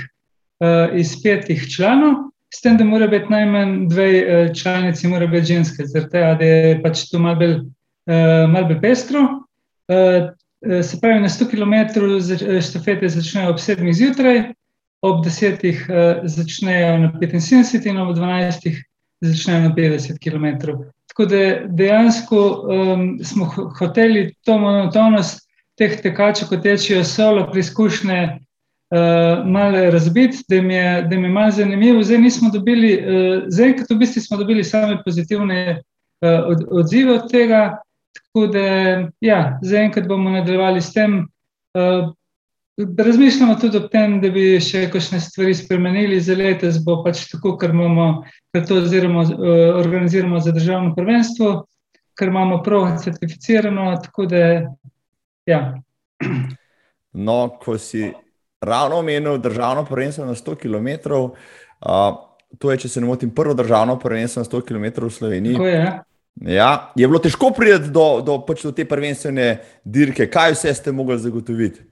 [0.61, 5.55] uh, iz petih članov, s tem, da mora biti najmanj dve uh, članici, mora biti
[5.55, 9.25] ženske, zaradi tega, da je pač to malo bolj uh, pestro.
[10.67, 14.53] Eh, se pravi, na 100 km eh, štafete začnejo ob 7 zjutraj,
[15.01, 18.77] ob 10 eh, začnejo na 75 in ob 12
[19.21, 20.77] začnejo na 50 km.
[21.09, 23.45] Tako da dejansko um, smo
[23.79, 31.03] hoteli to monotonost teh tekačev, ko tečejo solo, preizkušnje uh, malo razbiti, da jim je,
[31.03, 32.03] da jim je malo zanimivo.
[32.03, 37.15] Zdaj nismo dobili, uh, zdaj, kot v bistvu smo dobili same pozitivne uh, od, odzive
[37.15, 37.81] od tega.
[38.15, 38.65] Tako da,
[39.21, 41.29] ja, zaenkrat bomo nadaljevali s tem.
[41.75, 42.13] Uh,
[42.99, 47.57] razmišljamo tudi o tem, da bi še kakšne stvari spremenili za letos, bo pač tako,
[47.61, 51.53] ker imamo, ker to oziroma, uh, organiziramo za državno prvenstvo,
[52.19, 53.93] ker imamo prav certificirano.
[54.05, 54.47] Tako da,
[55.47, 55.61] ja.
[57.11, 58.05] No, ko si
[58.63, 61.17] ravno omenil državno prvenstvo na 100 km.
[61.83, 65.55] Uh, To je, če se ne motim, prvo državno prvenstvo na 100 km v Sloveniji.
[65.55, 65.85] Tako je.
[66.41, 66.93] Ja.
[66.97, 71.19] Je bilo težko priti do, do, pač do te prvenstvene dirke, kaj vse ste mogli
[71.21, 71.85] zagotoviti?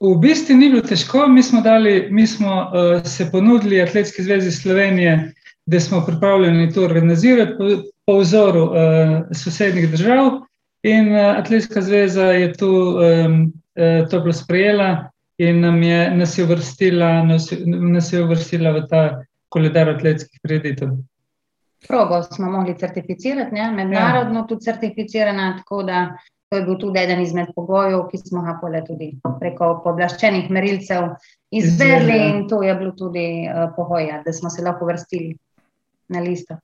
[0.00, 4.52] V bistvu ni bilo težko, mi smo, dali, mi smo uh, se ponudili Atletski zvezi
[4.52, 5.32] Slovenije,
[5.66, 7.68] da smo pripravljeni to organizirati po,
[8.06, 8.72] po vzoru uh,
[9.36, 10.40] sosednjih držav.
[10.82, 16.38] In uh, Atletska zveza je tu, um, uh, to bilo sprejela in nam je, nas,
[16.38, 19.04] je uvrstila, nas, nas je uvrstila v ta
[19.48, 20.96] koledar atletskih kreditov.
[21.88, 23.70] Progo smo mogli certificirati, ne?
[23.72, 24.46] mednarodno ja.
[24.46, 26.16] tudi certificirana, tako da
[26.50, 31.12] to je bil tudi eden izmed pogojev, ki smo ga pole tudi preko poblaščenih merilcev
[31.54, 32.24] izvedli ja.
[32.28, 35.36] in to je bilo tudi uh, pogoj, da smo se lahko vrstili
[36.08, 36.58] na listo.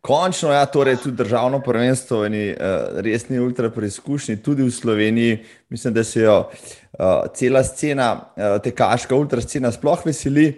[0.00, 5.38] Končno, ja, torej tudi državno prvenstvo in uh, resni ultra preizkušnji, tudi v Sloveniji.
[5.68, 10.52] Mislim, da se jo uh, cela scena, uh, tekaška ultra scena, sploh veseli.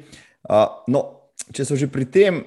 [0.44, 1.04] Uh, no,
[1.56, 2.44] če so že pri tem,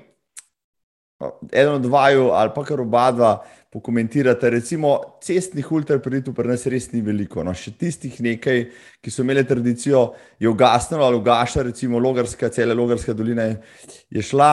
[1.52, 3.34] eno od vaju ali pa kar oba dva
[3.74, 4.50] pokomentirate.
[4.50, 7.42] Recimo, cestnih ultrapreditev pri nas res ni veliko.
[7.46, 8.66] No, še tistih nekaj,
[9.02, 10.04] ki so imeli tradicijo,
[10.40, 14.52] je ugasnilo ali ugaša, recimo Logarska, cela Logarska dolina je šla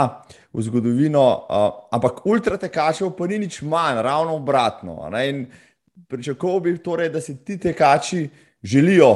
[0.52, 4.96] v zgodovino, uh, ampak ultratekačev pa ni nič manj, ravno obratno.
[6.08, 8.24] Pričakoval bi torej, da se ti tekači
[8.62, 9.12] želijo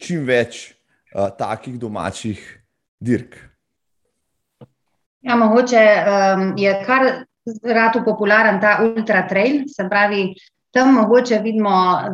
[0.00, 0.70] čim več
[1.12, 2.40] uh, takih domačih
[3.00, 3.53] dirk.
[5.24, 7.06] Ja, mogoče um, je kar
[7.64, 10.34] rado popularen ta ultra trail, se pravi,
[10.74, 11.70] tam mogoče vidimo,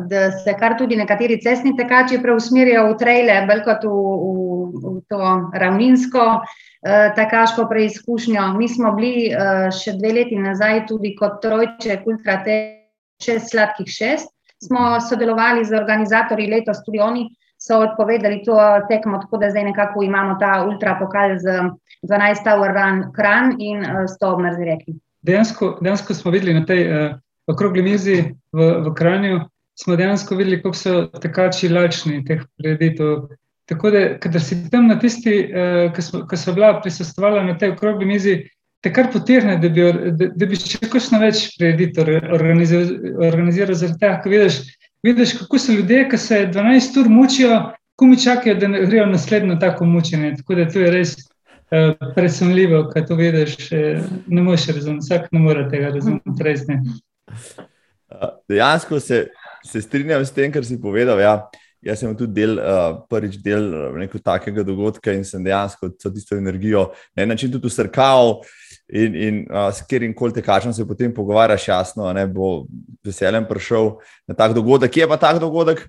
[0.07, 4.93] da se kar tudi nekateri cestni tekači preusmerijo v traile, bolj kot v, v, v
[5.11, 5.31] to
[5.63, 8.51] ravninsko uh, tekaško preizkušnjo.
[8.59, 12.77] Mi smo bili uh, še dve leti nazaj tudi kot trojček ultra trail,
[13.21, 14.31] šest sladkih šest.
[14.61, 17.27] Smo sodelovali z organizatorji letos, tudi oni
[17.61, 18.57] so odpovedali to
[18.89, 21.45] tekmo, tako da zdaj nekako imamo ta ultra pokal z
[22.09, 24.93] 12 Tower Run Kran in 100 uh, mrzi reki.
[25.21, 27.11] Dejansko, dejansko smo videli na tej uh,
[27.47, 28.17] okrogli mizi
[28.51, 29.39] v, v Kranju,
[29.83, 33.29] smo dejansko videli, kako so tekači lačni teh preditev.
[33.69, 35.93] Tako da, kadar si tam na tisti, uh,
[36.29, 38.39] ki so bila prisostovala na tej okrogli mizi,
[38.81, 39.85] te kar potegne, da bi,
[40.17, 42.89] da, da bi še kakšno več preditev organiziral,
[43.29, 44.63] organiziral zaradi tega, ko vidiš,
[45.03, 47.61] vidiš, kako so ljudje, ki se 12 ur mučijo,
[47.95, 50.33] ko mi čakajo, da grejo naslednjo tako mučenje.
[50.37, 53.57] Tako da to je res uh, presenljivo, kaj to vidiš.
[53.71, 56.43] Uh, ne moreš razumeti, vsak ne more tega razumeti.
[56.43, 56.81] Res ne.
[58.49, 59.27] Dejansko se,
[59.65, 61.19] se strinjam s tem, kar si povedal.
[61.19, 61.35] Ja.
[61.81, 63.63] Jaz sem tudi del, uh, prvič del
[63.97, 68.43] nekega takega dogodka in sem dejansko to tisto energijo na en način tudi usrkal.
[68.91, 72.65] In, in uh, s katerim koli tekačem se potem pogovarjaš, jasno, ne bo
[73.05, 73.93] veseljem prišel
[74.27, 74.97] na tak dogodek.
[74.97, 75.85] Je pa tak dogodek?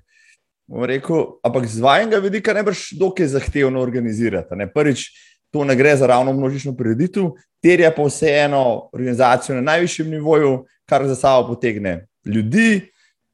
[0.71, 4.55] Rekel, ampak z vajnega vidika ne boš dokaj zahtevno organizirati.
[4.57, 4.69] Ne?
[4.71, 5.09] Prvič,
[5.51, 11.07] to ne gre za ravno množično prireditev, terja pa vseeno organizacijo na najvišjem nivoju, kar
[11.09, 12.81] za sabo potegne ljudi,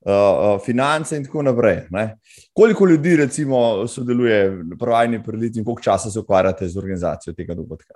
[0.00, 1.82] uh, uh, finance in tako naprej.
[1.90, 2.16] Ne?
[2.52, 7.54] Koliko ljudi, recimo, sodeluje v prvajni prireditvi in koliko časa se ukvarjate z organizacijo tega
[7.54, 7.94] dogodka?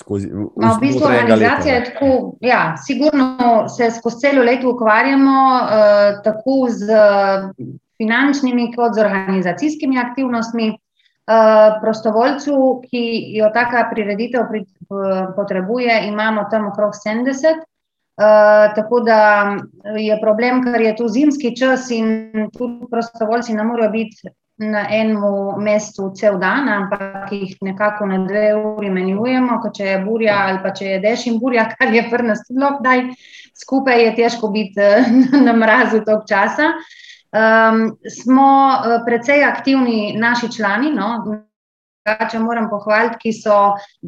[0.00, 6.22] Skozi no, v bistvu organizacija je tako, ja, sigurno se skozi celo leto ukvarjamo uh,
[6.24, 7.00] tako z
[8.00, 10.70] finančnimi kot z organizacijskimi aktivnostmi.
[11.30, 12.54] Uh, prostovoljcu,
[12.90, 13.00] ki
[13.36, 17.60] jo taka prireditev pri, uh, potrebuje, imamo tam okrog 70.
[17.60, 19.20] Uh, tako da
[19.94, 25.22] je problem, ker je tu zimski čas in tudi prostovoljci ne morejo biti na enem
[25.64, 30.60] mestu cel dan, ampak jih nekako na dve uri menjujemo, kot če je burja ali
[30.62, 33.06] pa če je dež in burja, kar je prnast lokdaj,
[33.56, 34.90] skupaj je težko biti
[35.46, 36.74] na mrazu tok časa.
[37.30, 41.10] Um, smo uh, precej aktivni naši člani, no,
[42.08, 43.54] Če moram pohvaliti, ki so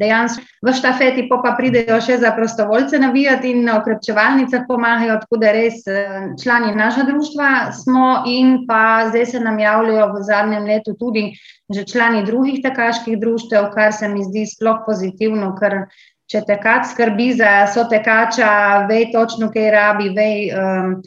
[0.01, 5.37] dejansko v štafeti, pa, pa pridejo še za prostovoljce navijati in na okrepčevalnicah pomagajo, tako
[5.43, 10.65] da res eh, člani našega društva smo in pa zdaj se nam javljajo v zadnjem
[10.71, 11.27] letu tudi
[11.73, 15.85] že člani drugih tekaških društev, kar se mi zdi sploh pozitivno, ker
[16.29, 18.49] če tekač skrbi za sotekača,
[18.89, 20.49] vej točno, kaj rabi, vej.
[20.49, 20.97] Um,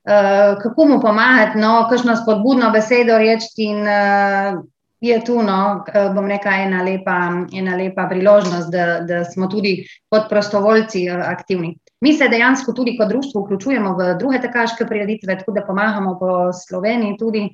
[0.00, 4.56] Uh, kako mu pomagati, no, kakšno spodbudno besedo reči, in uh,
[5.00, 5.84] je tu, no,
[6.14, 7.16] bom rekla, ena lepa,
[7.56, 9.80] ena lepa priložnost, da, da smo tudi
[10.12, 11.74] kot prostovoljci eh, aktivni.
[12.00, 16.52] Mi se dejansko tudi kot društvo vključujemo v druge tekaške prireditve, tako da pomagamo po
[16.52, 17.48] Sloveniji tudi.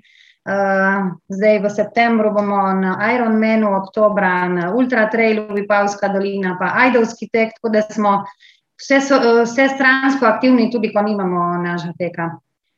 [0.47, 7.27] Uh, zdaj v septembru bomo na Ironmanu, oktobra na Ultra Trailu, Vipavska dolina, pa Ajdovski
[7.33, 8.13] tek, tako da smo
[8.79, 9.01] vse,
[9.43, 12.31] vse stransko aktivni, tudi ko nimamo naša teka.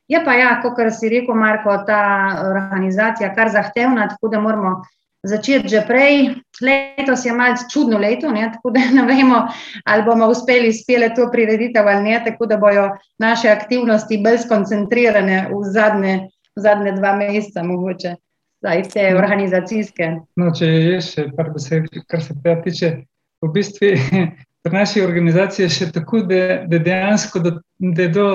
[0.09, 2.01] Je pa, ja, kot si rekel, Marko, ta
[2.49, 4.79] organizacija kar zahtevna, tako da moramo
[5.23, 6.35] začeti že prej.
[6.61, 8.49] Letos je malce čudno leto, ne?
[8.53, 9.47] tako da ne vemo,
[9.85, 15.47] ali bomo uspeli spele to prireditev ali ne, tako da bojo naše aktivnosti bolj skoncentrirane
[15.51, 18.15] v zadnje, v zadnje dva meseca, mogoče,
[18.59, 20.11] zdaj te organizacijske.
[20.35, 22.93] No, če je še par besed, kar se tega tiče,
[23.45, 23.93] v bistvu
[24.63, 28.27] pri naši organizaciji je še tako, da, da dejansko do, da do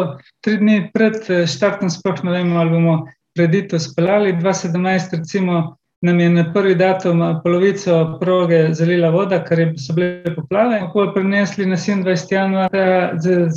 [0.44, 2.98] tri dni pred štartom sploh ne vemo, ali bomo
[3.36, 4.36] preditev speljali.
[4.40, 10.82] 2017 recimo nam je na prvi datum polovico proge zalila voda, ker so bile poplave.
[10.92, 12.32] Potem prenesli na 27.
[12.32, 12.70] januar,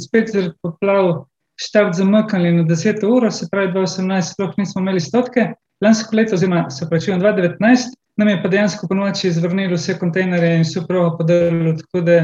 [0.04, 1.26] spet zaradi poplav,
[1.60, 3.04] štart zamaknili na 10.
[3.04, 5.54] uro, se pravi 2018 sploh nismo imeli stotke.
[5.84, 10.56] Lansko leto, oziroma se pravi 2019, nam je pa dejansko po noči izvrnili vse kontejnerje
[10.56, 12.18] in vse progo podarilo, tako da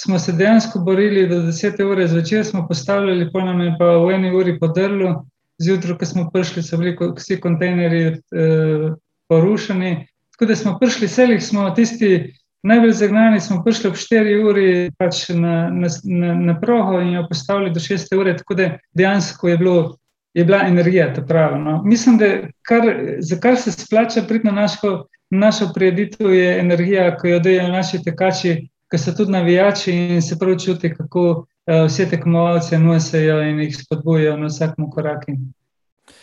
[0.00, 1.82] smo se dejansko borili do 10.
[1.84, 5.24] ure zvečer, smo postavljali, pa nam je pa v eni uri podarilo,
[5.58, 8.92] zjutraj, ko smo prišli, so bili vsi kontejnerji eh,
[9.28, 10.06] porušeni.
[10.32, 15.28] Tako da smo prišli, selih smo tisti najbolj zagnani, smo prišli ob 4 uri pač
[15.28, 19.58] na, na, na, na progo in jo postavili do 6 ure, tako da dejansko je,
[19.58, 19.96] bilo,
[20.34, 21.58] je bila energija ta prava.
[21.58, 21.82] No.
[21.84, 22.26] Mislim, da
[22.62, 27.68] kar, za kar se splača priti na našo, našo prijeditev je energija, ko jo dajo
[27.68, 33.40] naši tekači, ki so tudi navijači in se prav čuti, kako uh, vse tekmovalce nosijo
[33.42, 35.32] in jih spodbujajo na vsakem koraku.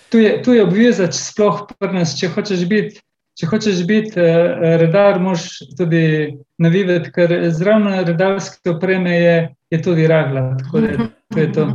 [0.09, 3.01] Tu je, tu je obveza, če sploh prnas, če hočeš biti.
[3.39, 5.47] Če hočeš biti uh, redar, moš
[5.79, 9.35] tudi navivati, ker zraven redarske opreme je,
[9.71, 10.51] je tudi ragla.
[10.59, 11.67] Tako da to je to.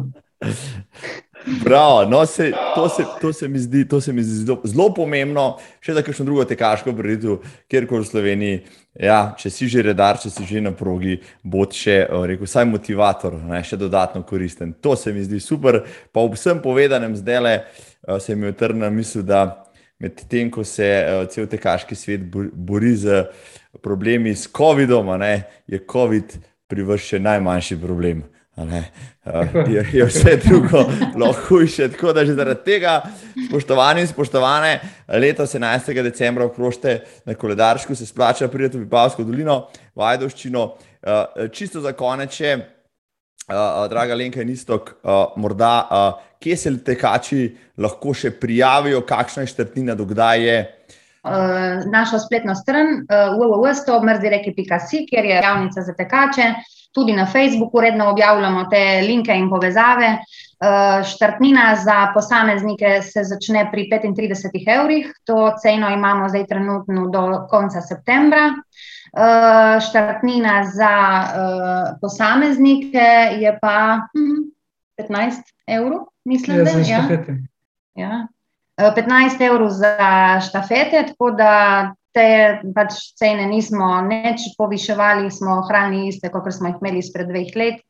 [1.65, 5.59] Bravo, no, se, to, se, to, se zdi, to se mi zdi zelo, zelo pomembno,
[5.85, 8.61] še za kakšno drugo tekaško preditev, kjerkoli v Sloveniji.
[8.95, 13.35] Ja, če si že redar, če si že na progi, bo še rekel, vsaj motivator,
[13.43, 14.71] ne, še dodatno koristen.
[14.79, 15.83] To se mi zdi super.
[16.15, 17.55] Pa ob vsem povedanem zdaj le
[18.23, 19.67] se mi je utrnil misel, da
[19.99, 20.87] medtem ko se
[21.35, 23.25] cel tekaški svet bori z
[23.83, 25.11] problemi s COVID-om,
[25.67, 26.39] je COVID
[26.71, 28.23] privršen najmanjši problem.
[28.57, 30.85] Je, je vse drugo
[31.21, 31.89] lahko hujše.
[31.89, 33.03] Tako da že zaradi tega,
[33.49, 36.03] spoštovani in spoštovane, letos 11.
[36.03, 40.69] decembra okrožite na koledaršku, se splača priti v Pavsko dolino, v Ajdoščino.
[41.53, 42.39] Čisto za konec,
[43.91, 44.95] draga Lenka in Istok,
[45.37, 45.89] morda,
[46.39, 50.59] kje se tekači lahko še prijavijo, kakšna je štrtnina, dokdaj je.
[51.91, 56.53] Našo spletno stran www.mrzireki.si, kjer je javnica za tekače
[56.95, 60.19] tudi na Facebooku redno objavljamo te linke in povezave.
[60.65, 67.47] Eh, štartnina za posameznike se začne pri 35 evrih, to ceno imamo zdaj trenutno do
[67.51, 68.47] konca septembra.
[68.47, 73.09] Eh, štartnina za eh, posameznike
[73.41, 73.99] je pa
[74.99, 77.43] 15 hm, evrov, mislim, ja, da je.
[77.95, 78.27] Ja.
[78.79, 82.27] 15 evrov za štafete, tako da te
[82.75, 87.81] pač cene nismo neč poviševali, smo ohranili iste, kot smo jih imeli izpred dveh let.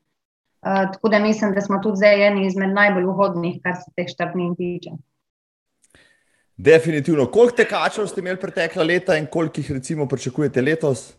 [0.65, 4.09] Uh, tako da mislim, da smo tudi zdaj eni izmed najbolj ugodnih, kar se teh
[4.09, 4.95] štartnin tiče.
[6.57, 7.27] Definitivno.
[7.27, 11.11] Koliko tekačev ste imeli pretekla leta in koliko jih recimo pričakujete letos?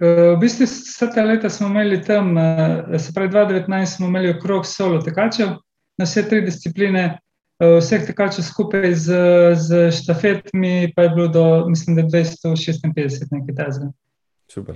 [0.00, 4.34] Uh, v bistvu vse te leta smo imeli tam, uh, se pravi 2019 smo imeli
[4.34, 5.54] okrog solo tekačev
[5.98, 7.18] na vse tri discipline,
[7.58, 9.14] vseh tekačev skupaj z,
[9.54, 12.84] z štafetami, pa je bilo do, mislim, da 256
[13.30, 13.90] nekaj tazga.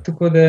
[0.03, 0.41] Tako da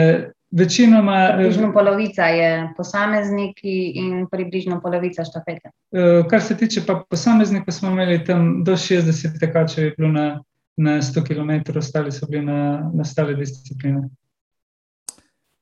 [0.52, 1.30] večinoma.
[1.30, 5.70] Eh, približno polovica je posamezniki in približno polovica štafete.
[5.92, 10.44] Eh, kar se tiče pa posameznikov, smo imeli tam do 60 tekačev, je bilo na,
[10.78, 14.10] na 100 km, ostali so bili na, na stale discipline.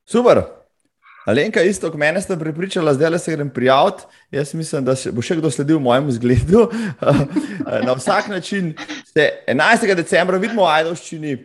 [0.05, 0.60] Super.
[1.25, 4.03] Alenka, isto kot mene, ste pripričali, zdaj le se grem prijaviti.
[4.31, 6.65] Jaz mislim, da bo še kdo sledil mojemu zgledu.
[7.87, 8.73] Na vsak način
[9.13, 9.95] se 11.
[9.95, 11.37] decembra vidimo v Ajdoščini.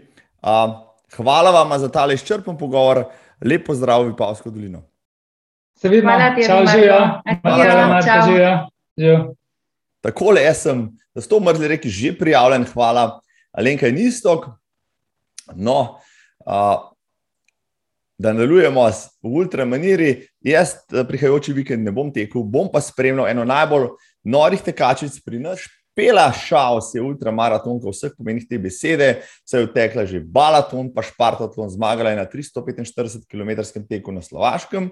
[1.17, 3.05] Hvala vam za tale izčrpen pogovor.
[3.45, 4.81] Lepo zdrav v Pavsko dolino.
[5.77, 6.13] Se vidimo,
[6.47, 7.01] čau, živijo.
[8.97, 9.35] Živijo.
[10.01, 12.65] Takole, jaz sem, da ste to mrzli reki, že prijavljen.
[12.73, 13.21] Hvala.
[13.53, 14.47] Alenka je istok.
[15.55, 16.01] No,
[16.47, 16.96] uh,
[18.19, 18.85] da nadaljujemo
[19.23, 20.11] v ultramaniri.
[20.41, 23.91] Jaz eh, prihajajoči vikend ne bom tekel, bom pa spremljal eno najbolj
[24.25, 25.67] norih tekačic pri nas.
[25.97, 31.71] Pela šaus je ultramaratonka vseh pomenih te besede, se je utekla že balaton, pa špartatlon,
[31.73, 34.91] zmagala je na 345 km teku na Slovaškem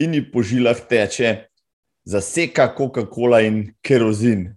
[0.00, 1.44] in ji po žilah teče
[2.08, 4.54] zaseka Coca-Cola in kerozin.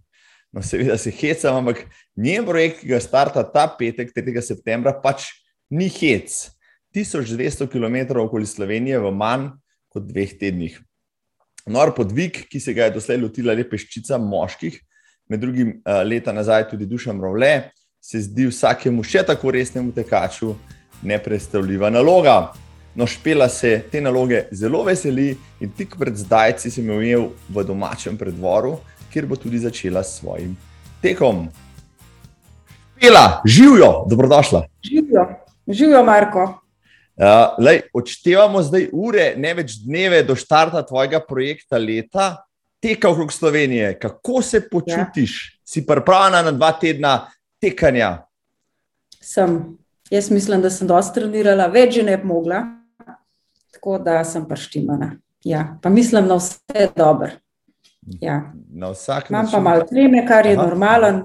[0.51, 1.83] No, seveda se hecam, ampak
[2.15, 4.41] njen projekt, ki ga starta ta petek, 3.
[4.41, 5.27] septembra, pač
[5.69, 6.47] ni hec.
[6.97, 9.49] 1200 km okoli Slovenije v manj
[9.93, 10.79] kot dveh tednih.
[11.67, 14.79] Nor podvig, ki se ga je doslej lotila le peščica moških,
[15.29, 17.71] med drugim eh, leta nazaj tudi Dušan Rovle,
[18.01, 20.53] se zdi vsakemu še tako resnemu tekaču
[21.03, 22.53] neprestavljiva naloga.
[22.95, 27.65] No, špela se te naloge zelo veseli in tik pred zdajci sem jo imel v
[27.67, 28.77] domačem predvoru,
[29.13, 30.55] kjer bo tudi začela s svojim
[31.03, 31.45] tekom.
[32.97, 34.63] Špela, živijo, dobrodošla.
[34.87, 35.27] Živijo,
[35.67, 36.66] živijo Marko.
[37.17, 42.27] Uh, lej, odštevamo zdaj ure, ne več dneve do začetka tvojega projekta leta,
[42.81, 43.95] teka okrog Slovenije.
[43.99, 45.37] Kako se počutiš?
[45.45, 45.57] Ja.
[45.65, 47.17] Si pripravljena na dva tedna
[47.61, 48.23] tekanja?
[49.21, 49.77] Sem.
[50.09, 52.61] Jaz mislim, da sem dosti trenirala, več že ne bi mogla
[53.77, 55.11] tako da sem prštimana.
[55.43, 57.29] Ja, pa mislim na vse dobro.
[58.21, 58.53] Ja.
[58.69, 59.49] Na vsak način.
[59.49, 60.67] Imam pa malo treme, kar je Aha.
[60.67, 61.21] normalen,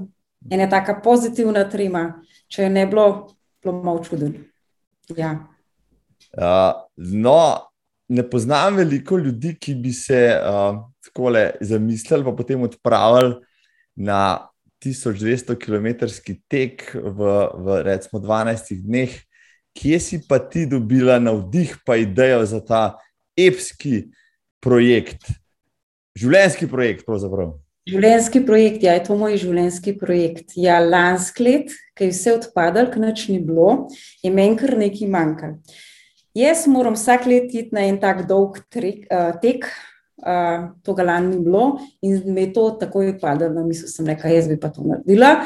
[0.50, 2.22] ena taka pozitivna trema.
[2.48, 4.34] Če je ne bilo, bilo malo čuden.
[5.16, 5.38] Ja.
[6.32, 7.68] Uh, no,
[8.08, 13.36] ne poznam veliko ljudi, ki bi se uh, tako zamislili, pa potem odpravili
[13.96, 14.48] na
[14.84, 16.06] 1200 km
[16.48, 19.20] tek v, v recimo 12 dneh
[19.74, 22.82] kje si pa ti dobila navdih, pa idejo za ta
[23.36, 24.12] epski
[24.60, 25.32] projekt,
[26.18, 27.06] življenjski projekt?
[27.08, 27.54] Pravzaprav.
[27.88, 30.54] Življenjski projekt, ja, je to moj življenjski projekt.
[30.60, 33.88] Ja, lansko let, ki je vse odpadalo, ki nič ni bilo,
[34.22, 35.80] je meni kar nekaj manjkalo.
[36.34, 39.66] Jaz moram vsak let iti na en tak dolg trek, uh, tek,
[40.24, 41.66] uh, to ga lani ni bilo,
[42.00, 45.36] in me je to takoj odpadalo, da misel sem rekla, jaz bi pa to naredila.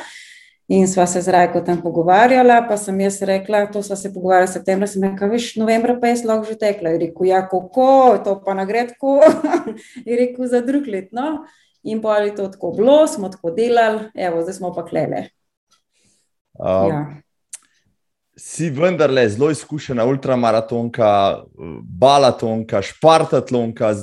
[0.68, 4.50] In sva se z Rajko tam pogovarjala, pa sem jaz rekla, to sva se pogovarjala
[4.50, 6.94] septembra, sem rekla, veš, novembra pa je lahko že tekla.
[6.94, 9.20] Je rekel, ja, kako, to pa nagredko,
[10.08, 11.12] je rekel za drug let.
[11.14, 11.44] No?
[11.86, 15.28] In pa je to tako bilo, smo tako delali, evo, zdaj smo pa klele.
[16.58, 17.00] Um, ja.
[18.36, 21.08] Si vendarle zelo izkušena ultramaratonka,
[21.82, 23.94] balatonka, špartatlonka,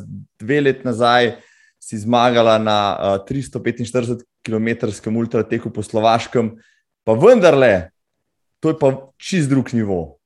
[0.41, 1.35] dve let nazaj
[1.77, 6.55] si zmagala na uh, 345 km ultrateku po Slovaškem,
[7.03, 7.91] pa vendarle,
[8.59, 10.17] to je pa čist drug nivo.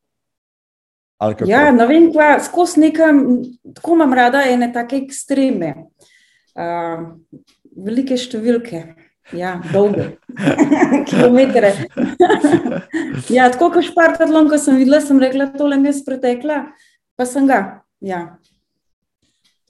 [1.49, 3.23] Ja, ne vem, kva, skozi nekam,
[3.75, 5.73] tako imam rada ene take ekstreme,
[6.53, 7.07] uh,
[7.73, 8.83] velike številke.
[9.35, 10.17] Ja, dolge
[11.09, 11.73] kilometre.
[13.35, 16.61] ja, tako kot špartatlon, ko sem videla, sem rekla, tole mi je spretekla,
[17.19, 17.61] pa sem ga.
[18.03, 18.21] Ja.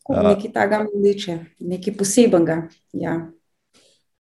[0.08, 2.62] Nekaj takega mi liče, nekaj posebenega.
[2.94, 3.18] Ja.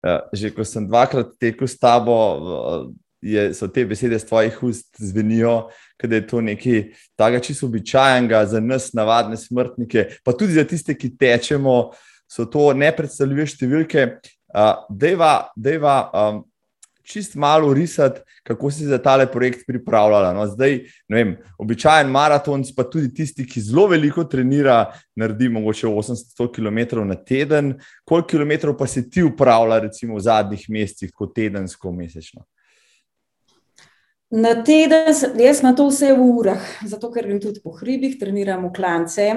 [0.06, 2.16] Ja, že ko sem dvakrat tekel s tabo,
[3.22, 5.70] je, so te besede z tvojih ust zvenijo,
[6.04, 6.84] da je to nekaj
[7.18, 11.92] takega čisto običajnega za nas, navadne smrtnike, pa tudi za tiste, ki tečemo,
[12.30, 14.08] so to nepredstavljive številke.
[14.90, 16.44] Dejva, dejva um,
[17.08, 20.34] čist malo risati, kako si za tale projekt pripravljala.
[20.34, 24.86] No, zdaj, ne vem, običajen maraton, pa tudi tisti, ki zelo veliko trenira,
[25.16, 27.74] naredi mogoče 800 km na teden.
[28.06, 32.44] Koliko km pa si ti upravlja, recimo v zadnjih mesecih, kot tedensko, mesečno?
[34.28, 38.66] Na teden, jaz imam to vse v urah, zato ker grem tudi po hribih, treniram
[38.68, 39.28] v klance.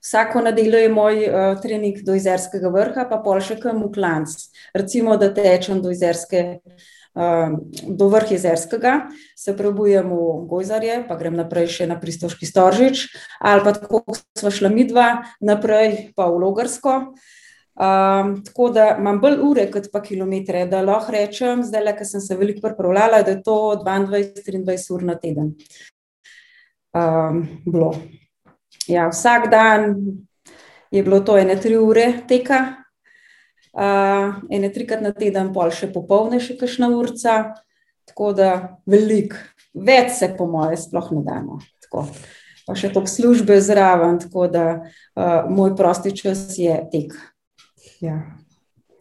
[0.00, 4.32] Vsako nedeljo je moj uh, trening do izerskega vrha, pa pol še kam v klanc.
[4.72, 7.56] Recimo, da tečem do izerske uh, Ehm,
[7.96, 13.08] do vrha jezerskega, se prebujem v Gojzarje, pa grem naprej še na Pristoški Storžič,
[13.42, 14.04] ali pa tako
[14.38, 15.08] smo šla midva,
[15.42, 16.94] naprej pa v Logarsko.
[17.74, 22.06] Um, tako da imam bolj ure kot pa kilometre, da lahko rečem, zdaj le, ker
[22.06, 23.56] sem se veliko pripravljala, da je to
[23.86, 25.54] 22-23 ur na teden.
[26.92, 27.46] Um,
[28.90, 29.94] ja, vsak dan
[30.90, 32.60] je bilo to ene tri ure teka,
[33.72, 37.38] uh, ene trikrat na teden, pol še popolne, še kakšna urca,
[38.10, 38.52] tako da
[38.90, 39.38] velik,
[39.74, 41.60] več se po moje sploh ne damo.
[41.86, 42.08] Tako.
[42.66, 47.14] Pa še to službe zraven, tako da uh, moj prosti čas je tek.
[48.00, 48.20] Ja.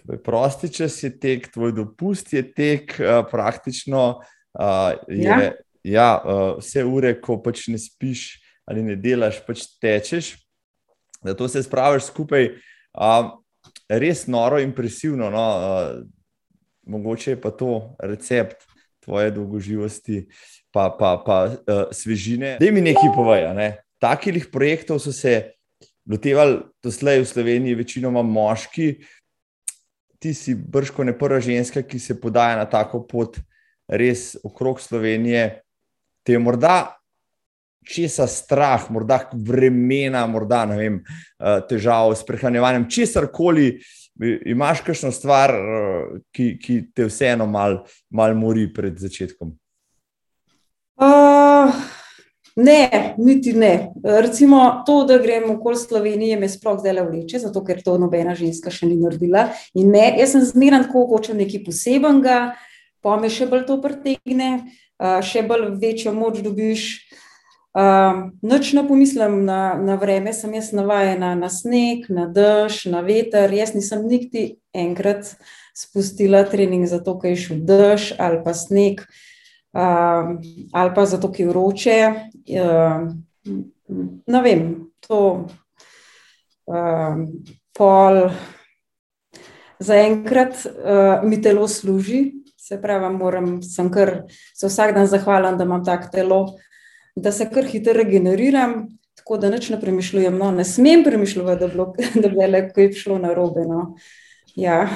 [0.03, 5.51] Tvoj prosti čas je tek, tvoj dopust je tek, uh, praktično uh, je, ja.
[5.84, 10.36] Ja, uh, vse ure, ko pač ne spiš ali ne delaš, pač tečeš.
[11.25, 12.51] Zato se spraviš skupaj.
[12.93, 13.32] Uh,
[13.89, 15.30] res noro, impresivno.
[15.34, 15.45] No?
[15.57, 16.03] Uh,
[16.89, 18.67] mogoče je pa to recept
[19.03, 20.27] tvoje dolgoživosti,
[20.71, 22.57] pa, pa, pa uh, svežine.
[22.61, 23.53] Da mi nekaj povejo.
[23.57, 23.80] Ne?
[23.99, 25.59] Takih projektov so se
[26.10, 28.95] lotevali doslej v Sloveniji, večinoma moški.
[30.20, 33.39] Ti si brško ne prva ženska, ki se podaja na tako pot,
[33.88, 35.62] res okrog Slovenije.
[36.26, 36.99] Te je morda
[37.89, 40.99] česa strah, morda vremena, morda vem,
[41.39, 43.80] eh, težav s prehranjevanjem, česar koli,
[44.45, 49.55] imaš kakšno stvar, eh, ki, ki te vseeno malo mal mori pred začetkom?
[50.99, 51.28] Uh,
[52.64, 53.91] ne, niti ne.
[54.03, 58.36] Recimo to, da grem okoli Slovenije, me sploh zdaj le vleče, zato ker to nobena
[58.36, 59.47] ženska še ni naredila.
[59.74, 62.39] In ne, jaz sem zmeren, ko hočem nekaj posebenega.
[63.01, 64.68] pome še bolj to pritegne,
[64.99, 67.05] še bolj večjo moč dobiš.
[67.70, 72.99] Uh, noč ne pomislim na, na vreme, sem jaz navajena na sneg, na dež, na
[73.05, 73.53] veter.
[73.55, 75.38] Jaz nisem nikti enkrat
[75.78, 79.28] spustila trening zato, ker je šel dež ali pa sneg, uh,
[79.72, 81.97] ali pa zato, ker je vroče.
[82.49, 83.09] Uh,
[84.28, 84.65] ne vem,
[84.99, 85.47] to
[86.65, 87.26] uh,
[87.78, 88.30] pol.
[89.80, 95.63] Zaenkrat uh, mi telo služi, se pravi, moram, sem kar se vsak dan zahvalen, da
[95.63, 96.39] imam tako telo,
[97.15, 100.38] da se kar hitro regeneriram, tako da nič ne premišljujem.
[100.38, 101.72] No, ne smem premišljati,
[102.22, 103.63] da, bi le kaj šlo na robe.
[103.70, 103.95] No.
[104.55, 104.89] Ja.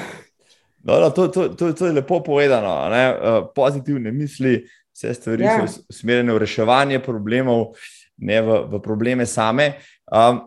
[0.84, 2.68] No, no, to, to, to, to je lepo povedano.
[2.68, 4.58] Uh, pozitivne misli,
[4.92, 5.66] vse stvari ja.
[5.66, 7.72] so usmerjene v reševanje problemov,
[8.20, 9.78] ne v, v probleme same.
[10.12, 10.42] Um,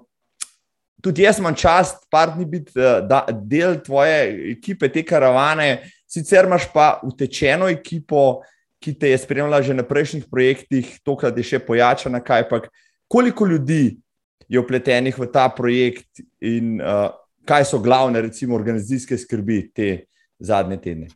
[1.01, 5.89] tudi jaz imam čast, partni biti eh, da, del tvoje ekipe, te karavane.
[6.07, 8.43] Sicer imaš pa utečeno ekipo,
[8.79, 12.61] ki te je spremljala že na prejšnjih projektih, tokrat je še pojačana, kaj pa
[13.09, 13.97] koliko ljudi
[14.47, 17.09] je vpletenih v ta projekt in uh,
[17.47, 19.89] kaj so glavne, recimo, organizacijske skrbi te
[20.39, 21.07] zadnje tedne.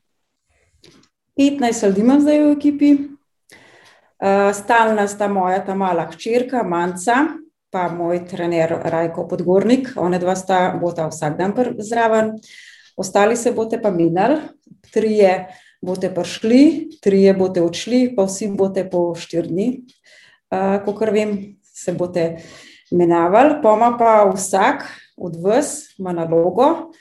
[1.38, 7.26] 15 ljudi imam zdaj v ekipi, uh, stalna sta moja ta mala hčerka, manjca
[7.72, 12.34] pa moj trener Rajko Podgornik, one dva sta bota vsak dan zraven,
[12.98, 14.42] ostali se boste pa minali,
[14.92, 15.48] trije
[15.82, 19.70] boste prišli, trije boste odšli, pa vsi boste po štir dni,
[20.52, 22.26] uh, kot vem, se boste
[22.92, 24.84] menavali, poma pa vsak
[25.18, 26.92] od vas ima nalogo.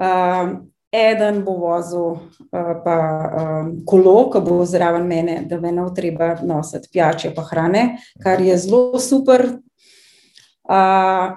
[0.00, 0.64] Uh,
[0.96, 2.96] Eden bo vozil uh, pa,
[3.42, 7.86] um, kolo, ki bo zraven mene, da me ne bo treba nositi pijače pa hrane,
[8.22, 9.48] kar je zelo super,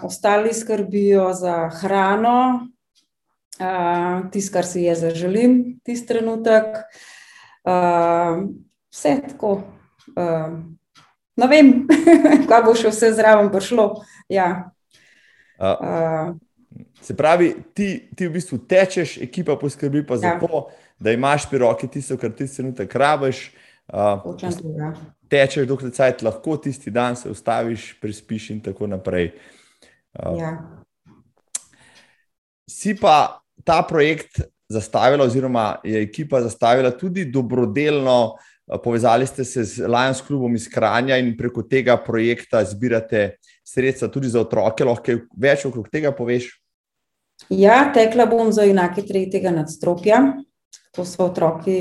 [0.01, 2.67] ostali skrbijo za hrano,
[4.31, 6.79] tisto, kar si jaz zaželim, tisti trenutek.
[7.69, 8.47] Uh,
[8.91, 9.61] vse tako.
[10.15, 10.59] Uh,
[11.35, 11.73] ne vem,
[12.49, 13.91] kaj bo še vse zraven prišlo.
[14.31, 14.71] Ja.
[15.59, 16.35] Uh,
[17.09, 20.39] se pravi, ti, ti v bistvu tečeš, ekipa poskrbi pa za ja.
[20.39, 20.67] to,
[21.01, 23.47] da imaš pri roki tisto, kar ti trenutek rabiš.
[23.89, 24.21] Uh,
[25.25, 29.31] tečeš, dokler cajt lahko, tisti dan se ustaviš, prespiš in tako naprej.
[30.13, 30.51] Uh, ja.
[32.69, 38.37] Si pa ta projekt zastavila, oziroma je ekipa zastavila tudi dobrodelno.
[38.83, 44.29] Povezali ste se z Lions klubom iz Kranja in preko tega projekta zbirate sredstva tudi
[44.29, 44.85] za otroke.
[44.85, 46.58] Lahko več okrog tega poveš?
[47.49, 50.21] Ja, tekla bom za enake tretjega nadstropja.
[50.95, 51.79] To so otroki,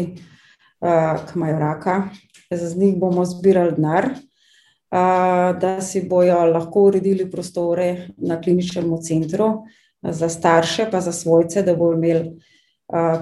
[0.81, 2.03] uh, ki imajo raka,
[2.51, 4.09] z njih bomo zbirali denar,
[5.61, 9.65] da si bojo lahko uredili prostore na kliničnem centru
[10.03, 12.41] za starše, pa za svojce, da bodo imeli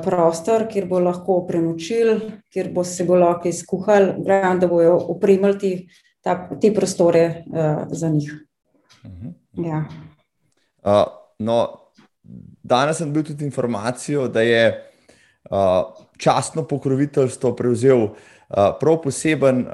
[0.04, 2.20] prostor, kjer bo lahko prenočili,
[2.52, 4.12] kjer bo se bo lahko izkuhali,
[4.60, 5.88] da bojo opremili ti,
[6.20, 7.44] ta, te prostore
[7.90, 8.32] za njih.
[9.04, 9.28] Mhm.
[9.66, 9.84] Ja.
[10.84, 11.02] Uh,
[11.38, 11.85] no,
[12.66, 14.64] danes sem bil tudi informacijo, da je
[15.50, 18.14] uh, častno pokroviteljstvo prevzel uh,
[18.80, 19.64] prav poseben,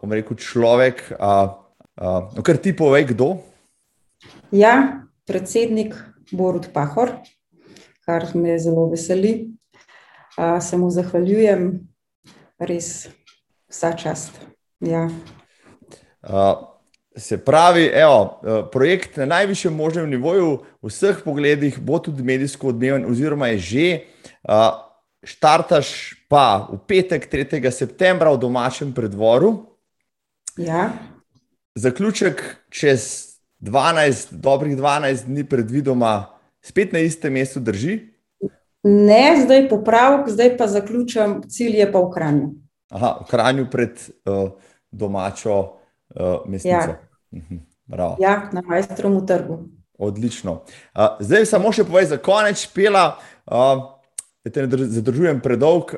[0.00, 1.02] bom uh, rekel, človek.
[1.18, 1.56] Uh,
[2.00, 3.36] uh, kar ti povej, kdo?
[4.54, 5.96] Ja, predsednik
[6.32, 7.16] Borod Pahor,
[8.06, 9.52] kar me zelo veseli.
[10.36, 11.70] Uh, se mu zahvaljujem,
[12.60, 13.08] res
[13.72, 14.38] vsa čast.
[14.84, 15.08] Ja.
[16.22, 16.75] Uh,
[17.16, 18.40] se pravi, evo,
[18.72, 23.86] projekt na najvišjem možnem nivoju, v vseh pogledih, bo tudi medijsko odmeven, oziroma je že.
[24.44, 24.86] Uh,
[25.26, 27.58] štartaš pa v petek, 3.
[27.70, 29.66] septembra, v domačem predvoru.
[30.56, 30.92] Ja.
[31.74, 38.12] Zaključek čez 12, dobrih 12 dni, predvidoma, spet na istem mestu drži.
[38.86, 42.48] Ne, zdaj popravek, zdaj pa zaključujem, cilj je pa v Kranju.
[42.94, 44.54] Aha, v Kranju pred uh,
[44.90, 46.94] domačo uh, mestnico.
[46.94, 47.05] Ja.
[47.34, 47.58] Mhm,
[48.18, 49.58] ja, na majstrovem trgu.
[49.98, 50.62] Odlično.
[50.94, 53.16] Uh, zdaj samo še povej za konec, pela.
[53.46, 53.96] Uh,
[54.46, 55.90] da te ne zadržujem predolg.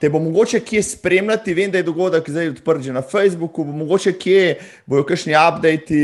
[0.00, 3.72] Te bo mogoče kje spremljati, vem, da je dogodek zdaj odprt že na Facebooku, bo
[3.82, 4.54] mogoče kje
[4.86, 5.98] bojo kakšni updati,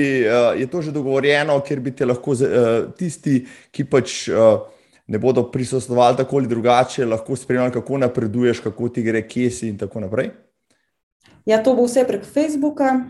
[0.58, 2.34] je to že dogovorjeno, ker bi te lahko
[2.98, 3.38] tisti,
[3.70, 4.26] ki pač
[5.06, 9.68] ne bodo prisostovali tako ali drugače, lahko spremljali, kako napreduješ, kako ti gre, kje si
[9.68, 10.34] in tako naprej.
[11.46, 13.06] Ja, to bo vse prek Facebooka,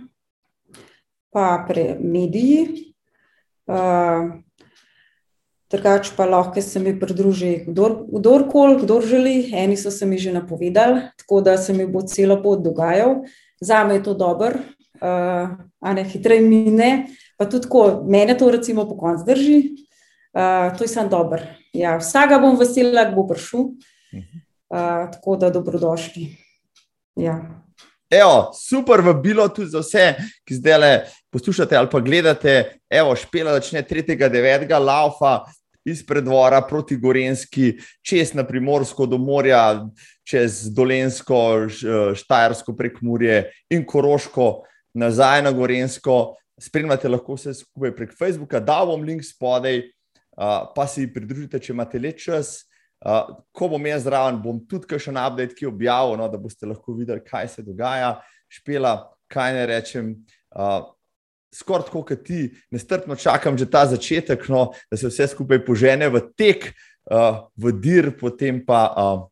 [1.37, 2.95] pa prek mediji.
[3.69, 4.41] Uh,
[5.67, 9.51] Drugač pa lahko se mi pridruži kdor, kdorkoli, kdo želi.
[9.53, 13.27] Eni so se mi že napovedali, tako da se mi bo celo pot dogajal.
[13.61, 14.63] Za me je to dobro,
[15.03, 17.11] uh, a ne hitreje mine.
[17.37, 19.59] Pa tudi tako, mene to recimo po koncu drži,
[20.33, 21.43] uh, to je samo dobro.
[21.77, 23.75] Ja, vsega bom vesela, da bo prišel.
[24.71, 26.31] Uh, tako da dobrodošli.
[27.17, 27.37] Ja.
[28.11, 30.15] Evo, super vabilo tudi za vse,
[30.47, 30.91] ki zdaj le
[31.37, 32.79] poslušate ali pa gledate.
[32.91, 34.79] Evo, špela začne 3.9.
[34.81, 35.45] laufa
[35.85, 39.85] izpred dvora proti Gorenski, čez na Primorsko do morja,
[40.25, 41.69] čez Dolensko,
[42.17, 44.65] Štajersko prek Murje in Koroško
[44.95, 46.35] nazaj na Gorensko.
[46.59, 49.83] Spremljate lahko vse skupaj prek Facebooka, da bom link spodaj,
[50.75, 52.63] pa si pridružite, če imate le čas.
[53.53, 56.67] Ko bom jaz zraven, bom tudi še en update, ki je objavljen, no, da boste
[56.67, 58.15] lahko videli, kaj se dogaja,
[58.49, 58.97] špela,
[59.29, 60.15] kaj ne rečem.
[61.57, 66.09] Skoraj tako, kot ti, nestrpno čakam že ta začetek, no, da se vse skupaj požene
[66.13, 66.69] v tek,
[67.09, 69.25] uh, v dir, potem pa, uh,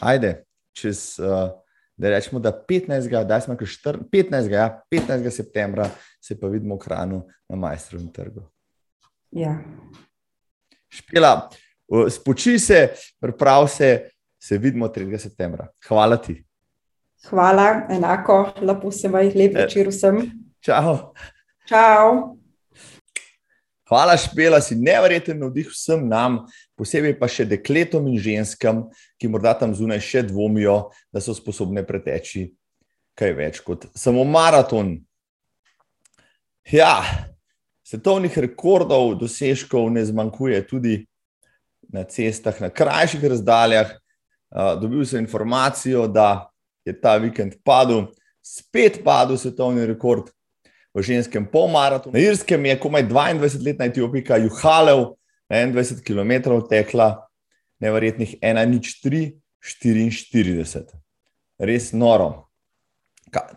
[0.00, 1.52] ajde, čez, uh,
[1.96, 3.12] da rečemo, da 15.
[3.28, 4.50] da smo 14, 15.
[4.52, 5.30] Ja, 15.
[5.30, 8.48] septembra se pa vidimo v Kranu na Majstrovem trgu.
[9.30, 9.58] Ja.
[10.88, 11.50] Špela,
[12.08, 12.88] spoči se,
[13.20, 14.08] priprav se,
[14.40, 15.18] se vidimo 3.
[15.18, 15.68] septembra.
[15.88, 16.40] Hvala ti.
[17.28, 20.41] Hvala, enako, lepo se vaj, lep večer vsem.
[20.62, 21.10] Čau.
[21.66, 22.38] Čau.
[23.90, 26.36] Hvala, Špela, si nevreten navdih vsem nam,
[26.78, 28.84] posebej pa še dekletom in ženskam,
[29.18, 32.52] ki morda tam zunaj še dvomijo, da so sposobne preteči
[33.18, 34.92] kaj več kot samo maraton.
[36.70, 37.02] Ja,
[37.82, 40.94] svetovnih rekordov, dosežkov ne zmanjkuje tudi
[41.90, 43.90] na cestah, na krajših razdaljah.
[44.78, 46.46] Dobil sem informacijo, da
[46.86, 48.06] je ta vikend padel,
[48.46, 50.30] spet padel svetovni rekord
[50.94, 52.12] v ženskem polmaratonu.
[52.12, 55.16] Na Irskem je komaj 22-letna etiopika Juhalev
[55.48, 56.32] na 21 km
[56.68, 57.28] tekla,
[57.80, 60.84] nevrjetnih 1,03-44.
[61.58, 62.48] Res noro.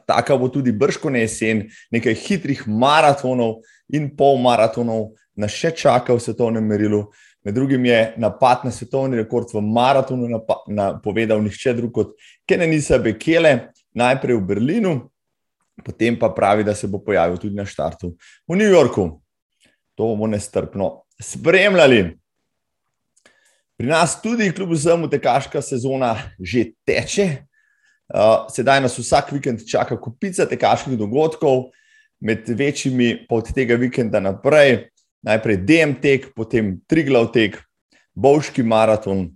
[0.07, 3.55] Taka bo tudi brško na jesen, nekaj hitrih maratonov
[3.91, 7.11] in polmaratonov nas še čaka v svetovnem merilu.
[7.45, 12.15] Med drugim je napad na svetovni rekord v maratonu napovedal nihče drug kot
[12.47, 14.93] Kenenisa Bekele, najprej v Berlinu,
[15.83, 18.15] potem pa pravi, da se bo pojavil tudi na štartu
[18.47, 19.21] v New Yorku.
[19.95, 22.17] To bomo nestrpno spremljali.
[23.77, 27.45] Pri nas tudi, kljub vsemu, tekaška sezona že teče.
[28.51, 31.71] Sedaj nas vsak vikend čaka kupica tekaških dogodkov,
[32.19, 34.85] med večjimi pa od tega vikenda naprej
[35.25, 37.57] najprej DM tek, potem Triglav tek,
[38.15, 39.27] Bovški maraton,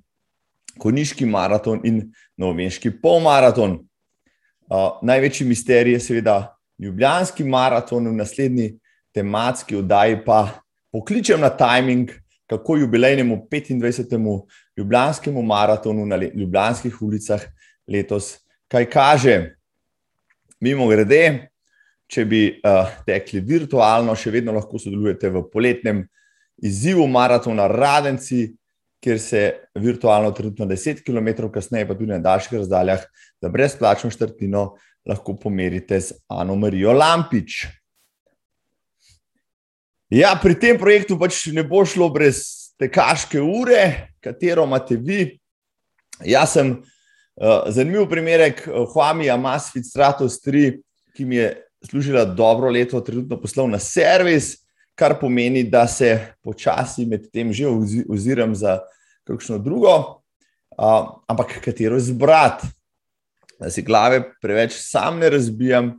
[0.79, 2.03] Koniški maraton in
[2.39, 3.81] Novomeški polmaraton.
[4.69, 8.67] Uh, največji misterij je seveda Ljubljanski maraton, v naslednji
[9.13, 10.61] tematski oddaji pa
[10.91, 12.11] pokličem na timing,
[12.47, 14.45] kako jubilejnemu 25.
[14.77, 17.41] Ljubljanskemu maratonu na Ljubljanskih ulicah
[17.87, 19.55] letos kaj kaže.
[20.59, 21.49] Mimo grede,
[22.07, 26.03] če bi uh, tekli virtualno, še vedno lahko sodelujete v poletnem
[26.61, 28.51] izzivu maratona Radenci,
[29.03, 29.41] kjer se
[29.75, 33.03] virtualno, trenutno 10 km, kasneje pa tudi na daljših razdaljah,
[33.41, 34.75] za brezplačno štrtino
[35.07, 37.65] lahko pomerite z Ano Marijo Lampič.
[40.09, 42.41] Ja, pri tem projektu pač ne bo šlo brez
[42.81, 45.35] tekaške ure, katero imate vi.
[46.25, 50.79] Jaz sem uh, zanimiv primerek Huami Amasfit Stratos 3,
[51.15, 51.51] ki mi je
[51.85, 54.57] služila dobro leto, trenutno poslovna servis,
[54.99, 56.11] kar pomeni, da se
[56.43, 57.67] počasi med tem že
[58.09, 58.81] oziram za
[59.23, 59.95] kakšno drugo,
[60.75, 62.67] uh, ampak katero izbrati,
[63.59, 65.93] da si glave preveč sam ne razbijam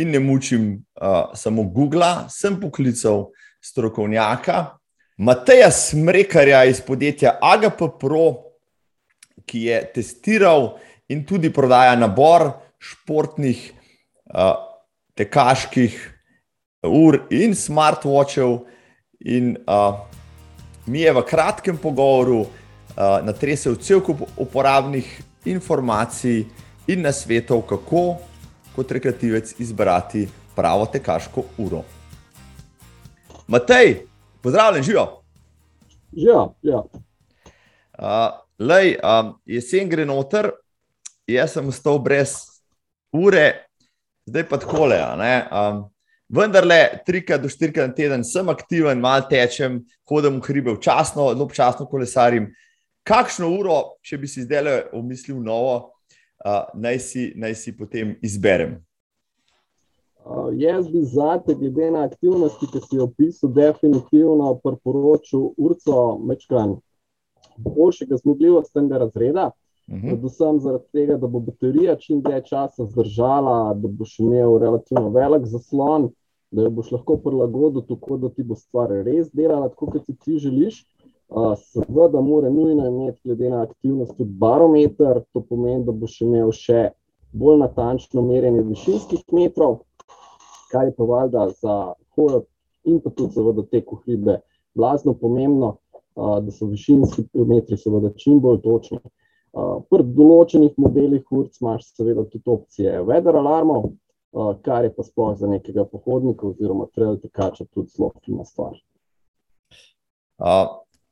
[0.00, 3.28] in ne mučim uh, samo Google, sem poklical
[3.60, 4.76] strokovnjaka.
[5.20, 8.54] Mateja Smrekarja iz podjetja AGP Pro,
[9.44, 10.78] ki je testiral
[11.12, 13.66] in tudi prodaja nabor športnih
[14.32, 14.54] uh,
[15.18, 16.19] tekaških
[16.86, 18.58] ur in smartwatchev.
[19.20, 20.00] In uh,
[20.86, 26.46] mi je v kratkem pogovoru uh, natresel cel kup uporabnih informacij
[26.88, 28.16] in nasvetov, kako
[28.74, 31.84] kot rekreativec izbrati pravo tekaško uro.
[33.46, 34.06] Matej,
[34.42, 35.06] pozdravljen, živijo.
[36.12, 36.82] Ja, ja.
[37.98, 40.50] Uh, lej, um, jesen gre noter,
[41.28, 42.38] jaz sem ostal brez
[43.12, 43.66] ure,
[44.26, 45.00] zdaj pa tako le.
[45.04, 45.82] Um,
[46.30, 51.30] vendar le trikrat do štirikrat na teden sem aktiven, malo tečem, hodim v hribe, včasno,
[51.42, 52.50] občasno kolesarim.
[53.06, 55.74] Kakšno uro, če bi si zdaj le omislil novo,
[56.44, 58.78] uh, naj, si, naj si potem izberem?
[60.20, 65.96] Uh, jaz bi zate, glede na aktivnosti, ki si jo opisal, definitivno priporočil urco
[66.28, 66.76] Mečkan,
[67.58, 69.50] boljšega zmogljivostnega razreda.
[69.90, 70.06] Mhm.
[70.06, 75.48] Predvsem zaradi tega, da bo baterija čim dlje časa zdržala, da boš imel relativno velik
[75.50, 76.12] zaslon,
[76.50, 80.16] da jo boš lahko prilagodil tako, da ti bo stvar res delala tako, kot si
[80.16, 80.84] ti želiš.
[81.62, 86.50] Seveda, mora nujno imeti, glede na aktivnost, tudi barometer, to pomeni, da bo še imel
[86.50, 86.88] še
[87.32, 89.84] bolj natančno merjenje višinskih metrov,
[90.72, 91.76] kar je pa valjda za
[92.16, 92.42] hojo
[92.84, 94.40] in pa tudi seveda te kohribe
[94.74, 95.76] blazno pomembno,
[96.16, 98.98] da so višinski metri seveda čim bolj točni.
[99.90, 103.92] Pri določenih modelih urc imaš seveda tudi opcije weather alarmov,
[104.64, 108.78] kar je pa sploh za nekega pohodnika oziroma trail tekača tudi zelo fina stvar.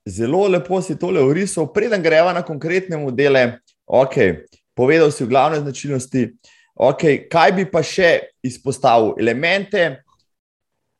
[0.09, 3.61] Zelo lepo si tole orisal, preden greva na konkretne modele.
[3.87, 4.45] Okay,
[4.75, 6.31] povedal si glavne značilnosti.
[6.79, 9.17] Okay, kaj bi pa še izpostavil?
[9.19, 10.05] Elemente,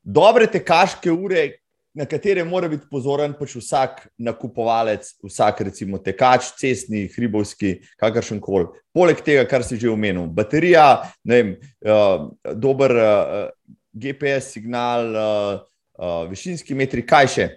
[0.03, 1.61] dobre tekaške ure,
[1.93, 8.69] na katere mora biti pozoren pač vsak nakupovalec, vsak recimo tekač, cestni, hribovski, kakršen koli.
[8.93, 13.43] Poleg tega, kar si že omenil, baterija, vem, uh, dober uh,
[13.93, 15.61] GPS signal, uh,
[15.99, 17.47] uh, višinski metri, kaj še?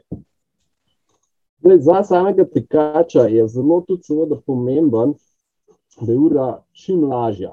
[1.62, 5.14] Zdaj, za samega tekača je zelo tudi seveda pomemben,
[6.00, 7.52] da je ura čim lažja.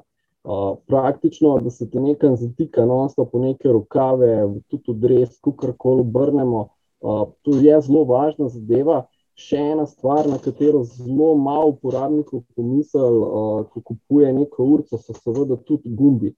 [0.87, 4.31] Praktično, da se ti nekaj zatika, no, sta po neke rokave,
[4.67, 6.67] tudi v dres, kakorkoli obrnemo.
[7.01, 9.03] Uh, to je zelo važna zadeva.
[9.39, 15.15] Še ena stvar, na katero zelo malo uporabnikov pomisli, uh, ko kupuje neko urco, so
[15.15, 16.33] seveda tudi gumbi.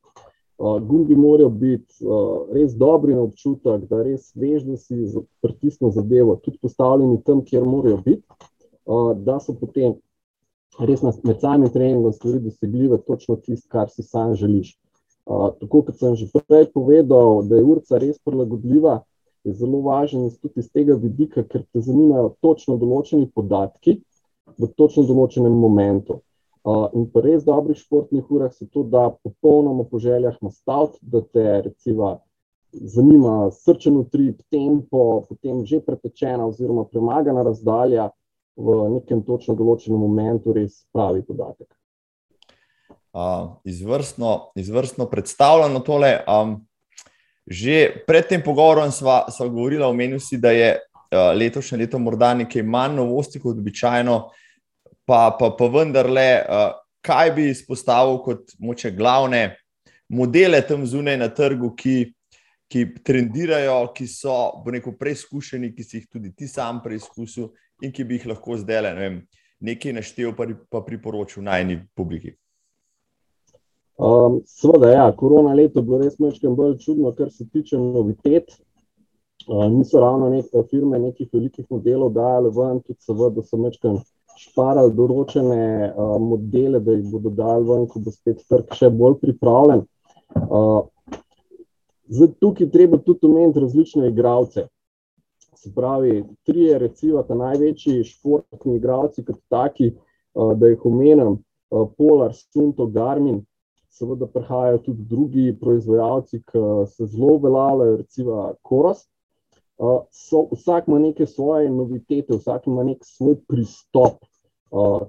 [0.61, 5.95] Uh, Gumbi morajo biti uh, res dobri na občutek, da res veš, da si pritisnil
[5.95, 8.21] zadevo, tudi postavljeni tam, kjer morajo biti,
[8.85, 9.95] uh, da so potem
[10.79, 14.77] res na, med samim treningom stvari dosegljive, točno tisto, kar si sam želiš.
[15.25, 19.01] Uh, tako kot sem že prej povedal, da je urca res prilagodljiva,
[19.43, 23.99] je zelo važen tudi iz tega vidika, ker te zanimajo točno določeni podatki
[24.57, 26.21] v točno določenem momentu.
[26.93, 31.45] In pri res dobrih športnih urah se to da popolnoma po željah nastaviti, da te
[31.65, 32.19] recimo
[32.71, 38.11] zanima srčen utrip, tempo, potem že pretečena oziroma premagana razdalja
[38.61, 41.69] v nekem točno določenem momentu res pravi podatek.
[43.11, 46.13] Uh, izvrstno, izvrstno predstavljeno tole.
[46.29, 46.61] Um,
[47.51, 52.63] že pred tem pogovorom sva govorila, omenil si, da je uh, letošnje leto morda nekaj
[52.63, 54.15] manj novosti kot običajno,
[55.03, 56.69] pa, pa, pa vendarle, uh,
[57.03, 59.57] kaj bi izpostavil kot moče glavne
[60.11, 62.13] modele tam zunaj na trgu, ki,
[62.71, 67.49] ki trendirajo, ki so neko preizkušeni, ki si jih tudi ti sam preizkusil
[67.81, 69.09] in ki bi jih lahko zdaj le ne
[69.61, 72.33] nekaj naštel, pa, pa priporočil najni publiki.
[74.01, 78.55] Um, Sveda, ja, korona leto je bilo res nekaj bolj čudno, kar se tiče novitet.
[79.47, 84.01] Uh, niso ravno neke firme, nekih velikih modelov dajale ven, tudi seveda so nekaj
[84.41, 85.61] šparali določene
[85.91, 89.85] uh, modele, da jih bodo dali ven, ko bo spet trg še bolj pripravljen.
[90.41, 90.87] Uh,
[92.09, 94.65] zdaj, tukaj treba tudi omeniti različne igralce.
[95.61, 101.35] Se pravi, tri je recimo ta največji športni igralci, kot taki, uh, da jih omenim,
[101.37, 103.43] uh, Polar, Sunto, Garmin.
[103.91, 109.05] Seveda prihajajo tudi drugi proizvajalci, ki se zelo uveljavljajo, recimo Koros.
[109.77, 114.23] Uh, so, vsak ima neke svoje novitete, vsak ima nek svoj pristop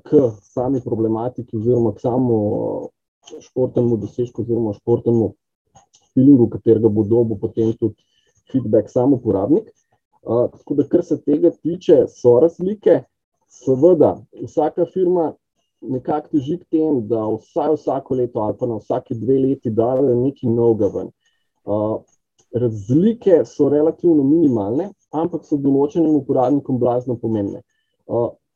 [0.04, 2.38] k sami problematiki, oziroma k samemu
[3.40, 5.32] športnemu dosežku, oziroma športnemu
[6.12, 8.02] feelingu, katerega bo dobil potem tudi
[8.50, 9.70] feedback sam uporabnik.
[10.22, 13.02] Tako da, kar se tega tiče, so razlike.
[13.52, 15.32] Seveda, vsaka firma
[15.82, 20.14] nekako teži k temu, da vsaj vsako leto ali pa na vsake dve leti dajo
[20.14, 21.10] nekaj novega ven.
[22.54, 27.62] Razlike so relativno minimalne, ampak so določenim uporabnikom blazno pomembne.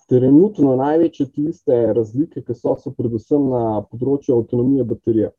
[0.07, 5.33] Trenutno največje tiste razlike, ki so, so predvsem na področju avtonomije baterije.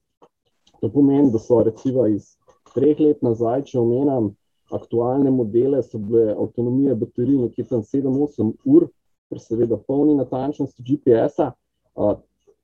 [0.81, 2.35] To pomeni, da so recimo iz
[2.75, 4.33] treh let nazaj, če omenjam
[4.71, 8.87] aktualne modele, so bile avtonomije baterije nekje tam 7-8 ur,
[9.29, 11.51] ker seveda polni natančnosti GPS-a.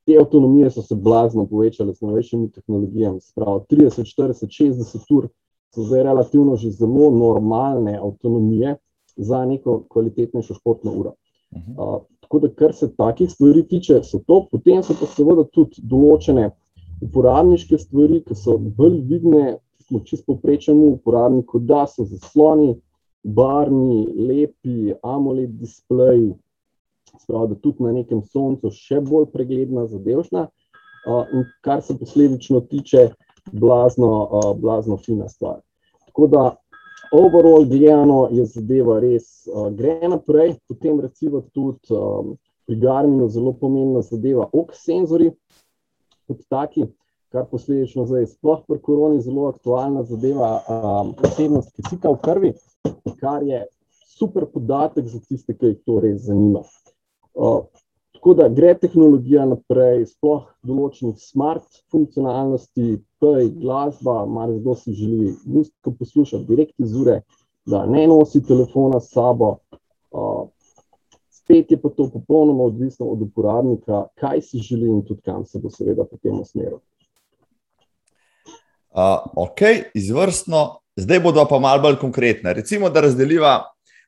[0.03, 5.29] Te avtonomije so se blazno povečale z novejšimi tehnologijami, spravo 30, 40, 60 ur
[5.73, 8.75] so zdaj relativno že zelo normalne avtonomije
[9.15, 11.13] za neko kvalitetnejšo športno uro.
[11.77, 15.81] Uh, tako da, kar se takih stvari tiče, so to, potem so pa seveda tudi
[15.81, 16.49] določene
[17.01, 19.57] uporabniške stvari, ki so bolj vidne,
[19.93, 22.75] smo čisto povprečnemu uporabniku, da so zasloni,
[23.23, 26.33] barni, lepi, AMOLED displeji,
[27.21, 33.11] spravo, da tudi na nekem soncu še bolj pregledna, zadevšna, uh, kar se posledično tiče,
[33.51, 35.61] blazno, uh, blazno fina stvar.
[36.07, 36.43] Tako da
[37.13, 42.33] overall gledano je zadeva res uh, gre naprej, potem recimo tudi um,
[42.65, 45.29] pri Garminu zelo pomembna zadeva ok senzori
[46.27, 46.87] kot taki,
[47.33, 52.51] kar posledično zdaj sploh pri koroni zelo aktualna zadeva um, posebnost kisika v krvi,
[53.19, 53.63] kar je
[54.17, 56.61] super podatek za tiste, ki jih to res zanima.
[57.33, 57.65] Uh,
[58.13, 65.33] tako da gre tehnologija naprej, sploh določenih smart funkcionalnosti, pej, glasba, malo kdo si želi
[65.43, 67.23] muziko poslušati direkt iz ure,
[67.65, 69.55] da ne nosi telefona s sabo.
[70.13, 70.45] Uh,
[71.33, 75.59] spet je pa to popolnoma odvisno od uporabnika, kaj si želi in tudi kam se
[75.59, 76.77] bo seveda potem usmeril.
[78.93, 79.61] Uh, ok,
[79.93, 80.79] izvrstno.
[80.95, 82.53] Zdaj bodo pa malo bolj konkretne.
[82.53, 83.55] Recimo, da razdeliva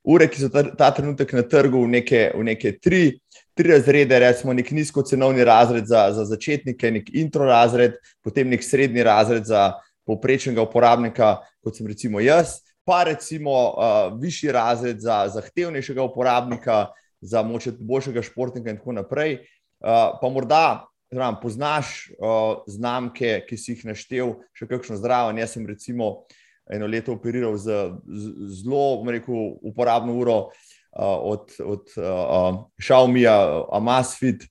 [0.06, 3.18] ure, ki so ta, ta trenutek na trgu, v neke, v neke tri,
[3.58, 9.04] tri razrede, recimo nek nizkocenovni razred za, za začetnike, nek intro razred, potem nek srednji
[9.04, 9.72] razred za
[10.06, 16.92] povprečnega uporabnika, kot sem recimo jaz, pa recimo uh, višji razred za zahtevnejšega uporabnika,
[17.26, 19.40] za moče boljšega športnika in tako naprej.
[19.82, 25.36] Uh, pa morda Zdravo, poznaš uh, znamke, ki si jih naštel, še kakšno zdravo.
[25.38, 26.26] Jaz sem recimo
[26.72, 33.38] eno leto operiral z, z zelo rekel, uporabno uro uh, od, od uh, Xiaomi-ja,
[33.72, 34.48] Amazfit,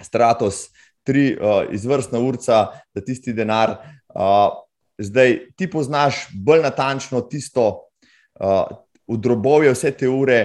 [0.00, 0.68] Stratos,
[1.02, 3.78] tri uh, izvrstna urca za tisti denar.
[4.14, 4.52] Uh,
[5.00, 7.66] zdaj ti poznaš bolj natančno tisto
[8.40, 8.64] uh,
[9.06, 10.40] udrobovje, vse te ure.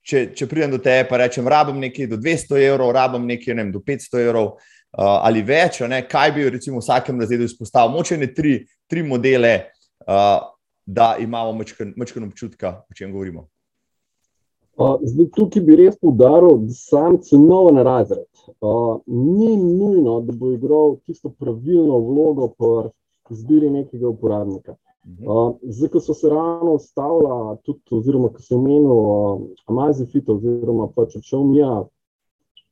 [0.00, 3.66] Če, če pridem do tebe, pa rečem, rabim nekaj do 200 evrov, rabim nekaj ne
[3.66, 4.54] vem, do 500 evrov,
[4.98, 8.56] ali več, ne, kaj bi recimo v vsakem razredu izpostavil, moče ne tri,
[8.90, 9.54] tri modele,
[10.06, 10.40] uh,
[10.86, 13.46] da imamo mečken občutka, o čem govorimo.
[14.80, 18.30] Zdaj, tukaj bi res poudaril, da sam cenovni razred
[18.60, 22.90] uh, ni nujno, da bo igral tisto pravilno vlogo pri
[23.34, 24.74] izbiri nekega uporabnika.
[25.24, 30.88] Uh, zdaj, ko so se ravno ustavila, tudi, oziroma ko sem omenil uh, Amazifit, oziroma
[30.96, 31.82] pač odšel Mija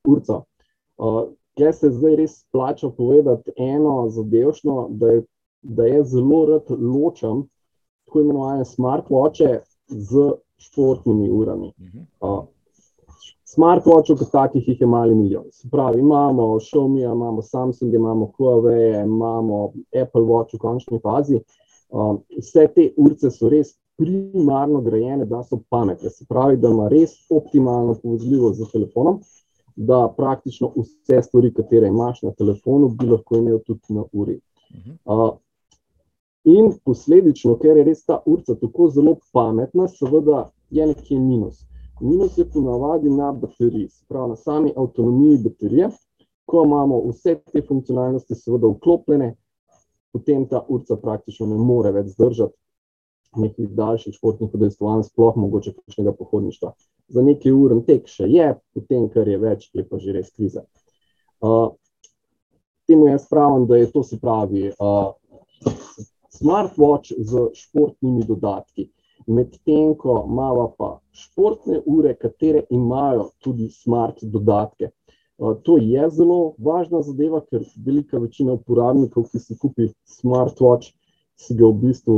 [0.08, 0.42] Urca,
[0.98, 1.22] uh,
[1.58, 5.20] Kaj se zdaj res splača povedati eno zadevšno, da,
[5.62, 7.42] da je zelo rad ločen
[8.06, 11.72] tako imenovane smartwatche z športnimi urami.
[12.20, 12.44] Uh,
[13.48, 15.44] Smartwatchov, kot takih, jih je mali milijon.
[15.52, 21.40] Se pravi, imamo Xiaomi, imamo Samsung, imamo Huawei, imamo Apple Watch v končni fazi.
[21.88, 26.10] Uh, vse te urce so res primarno grajene, da so pametne.
[26.10, 29.22] Se pravi, da ima res optimalno povezljivost z telefonom
[29.78, 34.40] da praktično vse stvari, ki imaš na telefonu, bi lahko imel tudi na uri.
[35.04, 35.36] Uh,
[36.44, 41.62] in posledično, ker je res ta urca tako zelo pametna, seveda je nekaj minus.
[42.00, 45.90] Minus je ponavadi na bateriji, pravi na sami avtonomiji baterije.
[46.48, 49.34] Ko imamo vse te funkcionalnosti, seveda, vklopljene,
[50.12, 52.56] potem ta urca praktično ne more več zdržati
[53.36, 56.72] nekih daljših športnih udejstvovanj, sploh mogoče kakšnega pohodništva.
[57.08, 60.64] Za nekaj ur tek še je, potem, kar je več, je pa že res kriza.
[61.40, 61.74] Uh,
[62.88, 65.12] temu jaz pravim, da je to se pravi uh,
[66.38, 68.88] smartwatch z športnimi dodatki.
[69.28, 74.90] Medtem ko imamo pa športne ure, katere imajo tudi smart dodatke.
[75.38, 80.94] To je zelo važna zadeva, ker velika večina uporabnikov, ki si kupi smartwatch,
[81.38, 82.16] si ga v bistvu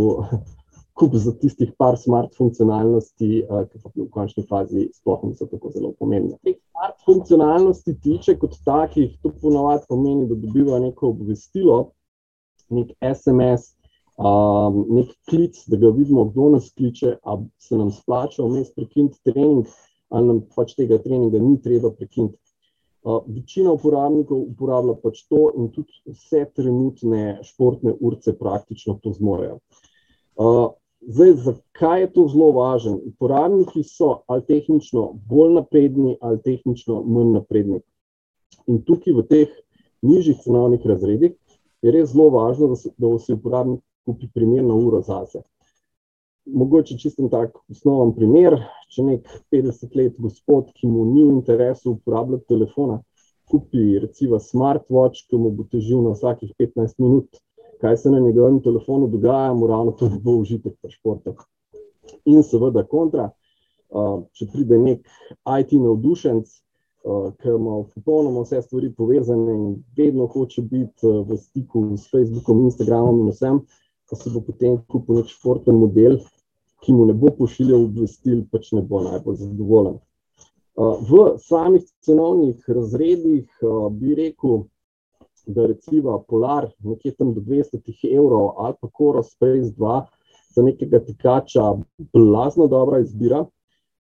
[1.01, 5.73] kup za tistih par smart funkcionalnosti, uh, ki pa v končni fazi sploh niso tako
[5.73, 6.37] zelo pomembne.
[6.45, 11.79] Teh smart funkcionalnosti tiče kot takih, to ponovadi pomeni, da dobivajo neko obvestilo,
[12.71, 13.73] nek SMS,
[14.21, 19.23] um, nek klic, da ga vidimo, kdo nas kliče, ali se nam splača vmes prekiniti
[19.25, 19.67] trening,
[20.11, 22.37] ali nam pač tega treninga ni treba prekiniti.
[23.01, 29.57] Uh, večina uporabnikov uporablja pač to, in tudi vse trenutne športne urce praktično to zmorejo.
[30.37, 30.69] Uh,
[31.01, 32.99] Zdaj, zakaj je to zelo važno?
[33.09, 37.81] Uporabniki so ali tehnično bolj napredni, ali tehnično manj napredni.
[38.69, 39.55] In tukaj v teh
[40.03, 41.33] nižjih cenovnih razredih
[41.83, 45.41] je res zelo važno, da, se, da si uporabnik kupi primerno uro zase.
[46.45, 48.59] Mogoče čisto tak osnoven primer,
[48.93, 53.01] če nek 50 let gospod, ki mu ni v interesu uporabljati telefona,
[53.49, 57.41] kupi recimo smartwatch, ki mu bo težil na vsakih 15 minut
[57.81, 61.35] kaj se na njegovem telefonu dogaja, mu ravno to bo užitek pri športu.
[62.25, 63.31] In seveda kontra,
[64.37, 65.07] če pride nek
[65.61, 66.51] IT navdušenc,
[67.41, 73.23] ki ima popolnoma vse stvari povezane in vedno hoče biti v stiku s Facebookom, Instagramom
[73.25, 73.63] in vsem,
[74.11, 76.19] pa se bo potem kupil nek športen model,
[76.85, 79.97] ki mu ne bo pošiljal obvestil, pač ne bo najbolj zadovoljen.
[80.77, 83.49] V samih cenovnih razredih
[83.97, 84.65] bi rekel,
[85.47, 87.81] da recimo Polar, nekje tam do 200
[88.17, 90.03] evrov, ali pa Koros Space 2
[90.55, 91.75] za nekega tekača,
[92.13, 93.45] blazno dobra izbira.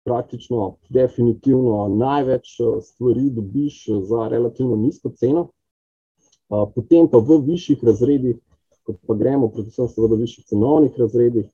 [0.05, 5.47] Praktično, definitivno največ eh, stvari dobiš eh, za relativno nizko ceno.
[5.47, 8.41] Eh, potem pa v višjih razredih,
[8.83, 11.47] kot pa gremo, predvsem seveda v višjih cenovnih razredih,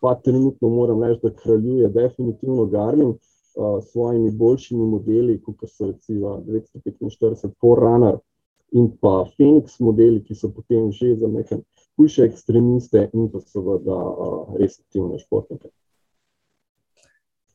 [0.00, 6.36] pa trenutno moram reči, da kraljuje definitivno Garmin s svojimi boljšimi modeli, kot so recimo
[6.46, 8.20] 945 Forerunner
[8.72, 11.62] in pa Phoenix modeli, ki so potem že za neke
[11.98, 15.70] hujše ekstremiste in pa seveda uh, res aktivne športnike.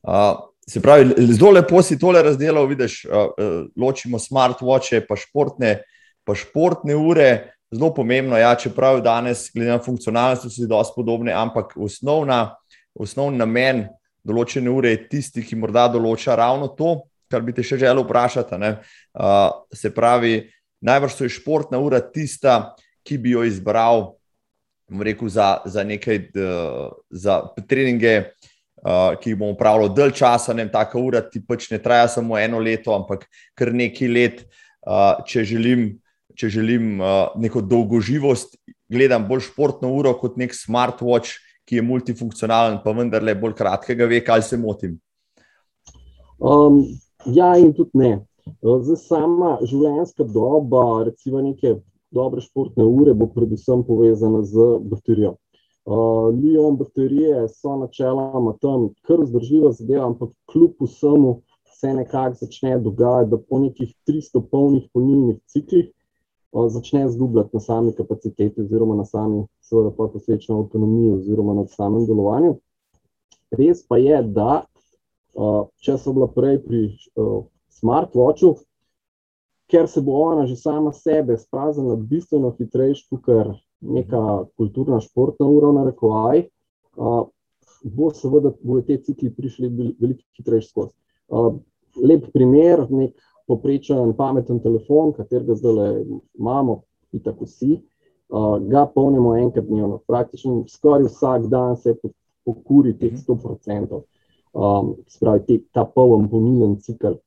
[0.04, 5.78] Uh, se pravi, zelo lepo si tole razdelal, vidiš, uh, uh, ločimo smartwatche, pa športne,
[6.24, 7.30] pa športne ure.
[7.74, 12.54] Zelo pomembno je, ja, čeprav danes, glede na funkcionalnost, so dosti podobne, ampak osnovna,
[12.94, 13.86] osnovni namen
[14.24, 17.00] določene ure je tisti, ki morda določa ravno to,
[17.32, 18.60] kar bi te še želel vprašati.
[18.60, 20.36] Uh, se pravi,
[20.84, 22.74] najbrž je športna ura tista,
[23.04, 24.14] ki bi jo izbral
[25.00, 26.20] rekel, za, za nekaj
[27.10, 28.14] za treninge,
[28.84, 30.54] uh, ki jih bomo upravljali dalj časa.
[30.54, 33.24] Ne, taka ura ti pač ne traja samo eno leto, ampak
[33.56, 34.44] kar nekaj let,
[34.84, 35.94] uh, če želim
[36.38, 38.56] če želim uh, neko dolgoživost,
[38.90, 44.34] gledam bolj športno uro kot nek smartwatch, ki je multifunkcionalen, pa vendarle bolj kratkega veka,
[44.34, 44.98] ali se motim.
[46.38, 46.82] Um,
[47.24, 48.10] ja, in tudi ne.
[48.64, 51.78] Zdaj, sama življenjska doba, recimo neke
[52.14, 55.34] dobre športne ure, bo predvsem povezana z baterijo.
[55.84, 61.34] Uh, Lijon baterije so načeloma tam kar vzdržljiva zadeva, ampak kljub vsemu
[61.74, 65.90] se nekako začne dogajati, da po nekih 300 polnih polnilnih ciklih
[66.54, 72.06] začne zgubljati na sami kapaciteti, oziroma na sami, seveda, pa posvečeno avtonomiji, oziroma na samem
[72.06, 72.54] delovanju.
[73.58, 74.62] Res pa je, da
[75.82, 76.84] če so bila prej pri
[77.78, 78.54] smartwatchu,
[79.70, 83.28] ker se bo ona že sama sebe spraznila bistveno hitrejš, kot
[83.80, 86.46] neka kulturna športna ura, na rekovaj,
[87.84, 89.68] bo seveda bodo te cikli prišli
[90.00, 90.94] veliko hitrejš skozi.
[92.04, 93.14] Lep primer, nek
[93.46, 96.00] poprečen pameten telefon, katerega zdaj
[96.38, 96.80] imamo,
[97.12, 100.00] in tako vsi, uh, ga polnimo enkrat dnevno.
[100.06, 101.94] Praktično skoraj vsak dan se
[102.44, 104.00] pokuri teh 100%,
[104.52, 107.20] um, spravi te, ta poln polnilen cikl.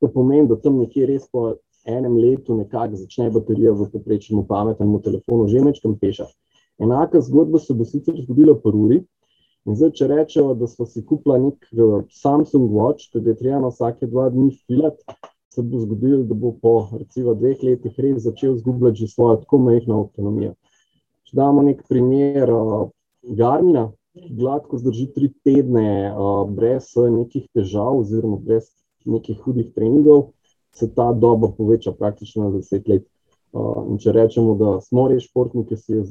[0.00, 4.98] To pomeni, da tam nekje res po enem letu nekako začne baterija v poprečnem pametnem
[5.04, 6.26] telefonu že mečkam peša.
[6.80, 9.02] Enaka zgodba se bo sicer zgodila po uri.
[9.68, 13.40] In zdaj, če rečemo, da smo si kupili nek uh, Samsung Watch, ki ga je
[13.42, 15.04] treba vsake dva dni filati,
[15.52, 19.60] se bo zgodilo, da bo po recimo dveh letih res začel zgubljati že svojo tako
[19.66, 20.54] majhno avtonomijo.
[21.28, 22.88] Če damo nek primer uh,
[23.36, 28.72] Garmina, ki gladko zdrži tri tedne uh, brez nekih težav oziroma brez
[29.04, 30.32] nekih hudih treningov,
[30.74, 33.06] se ta doba poveča praktično na deset let.
[33.52, 36.02] Uh, če rečemo, da smo res športniki, ki si je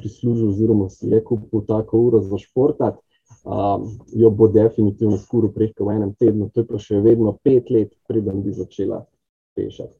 [0.00, 2.98] prislužil oziroma si je kupil tako uro za športat,
[3.44, 7.70] um, jo bo definitivno skuril preko v enem tednu, to je pa še vedno pet
[7.70, 9.04] let, preden bi začela
[9.56, 9.94] pešati.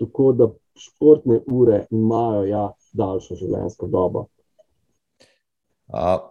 [0.00, 0.48] Tako da
[0.78, 4.26] športne ure imajo ja, daljšo življenjsko dobo.
[5.92, 6.22] Uh,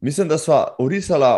[0.00, 1.32] mislim, da smo orisali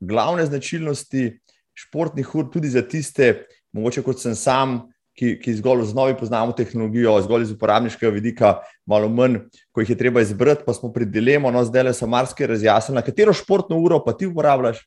[0.00, 1.28] glavne značilnosti
[1.74, 4.80] športnih ur, tudi za tiste, mogoče kot sem sam,
[5.14, 8.54] ki, ki zgolj z novi poznamo tehnologijo, zgolj iz uporabniškega vidika,
[8.86, 12.08] malo manj, ko jih je treba izbrati, pa smo pri dilemo, no zdaj le so
[12.10, 13.04] marsikaj razjasnjene.
[13.06, 14.82] Katero športno uro pa ti uporabljaš?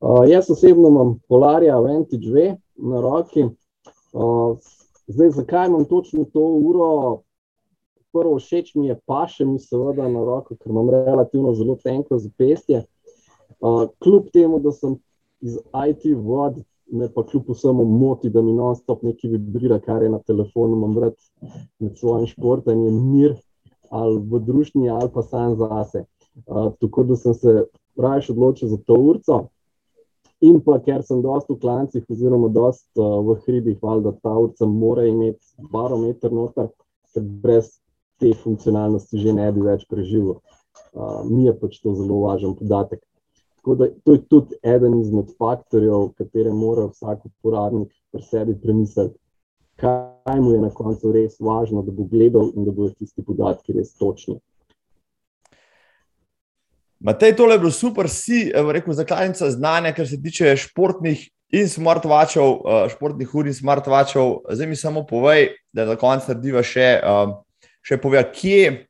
[0.00, 3.44] Uh, jaz osebno imam Polarja Vantage 2 na roki.
[4.12, 4.56] Uh,
[5.06, 7.20] zdaj, zakaj imam točno to uro?
[8.12, 12.82] Prvo všeč mi je paše mi seveda na roko, ker imam relativno zelo tenko zapestje.
[13.60, 14.96] Uh, kljub temu, da sem
[15.40, 15.56] iz
[15.88, 16.60] IT vod,
[16.90, 20.98] me pa kljub vsemu moti, da mi non-stop nekaj vibrira, kar je na telefonu, imam
[20.98, 21.14] rad
[21.78, 23.36] med svojim športom in mir,
[23.90, 26.04] ali v družbi, ali pa sam zase.
[26.46, 27.64] Uh, tako da sem se
[27.96, 29.40] raje odločil za to urco.
[30.40, 34.66] In pa ker sem dosta v klancih, oziroma dosta uh, v hribih, valjda ta urca
[34.66, 36.70] mora imeti barometer noter,
[37.14, 37.74] ker brez
[38.20, 40.40] te funkcionalnosti že ne bi več preživel.
[40.94, 43.02] Uh, mi je pač to zelo važen podatek.
[43.60, 49.18] Tako da to je tudi eden izmed faktorjev, katere mora vsak uporabnik pri sebi premisliti,
[49.76, 53.76] kaj mu je na koncu res važno, da bo gledal in da bodo tisti podatki
[53.76, 54.38] res točni.
[57.04, 62.50] Matej, tole je bilo super, si rekel, zakladnica znanja, kar se tiče športnih in smartwatchov,
[62.64, 64.38] eh, športnih ur in smartwatchov.
[64.52, 67.34] Zdaj mi samo povej, da za konec narediva še, eh,
[67.82, 68.86] še povej, kje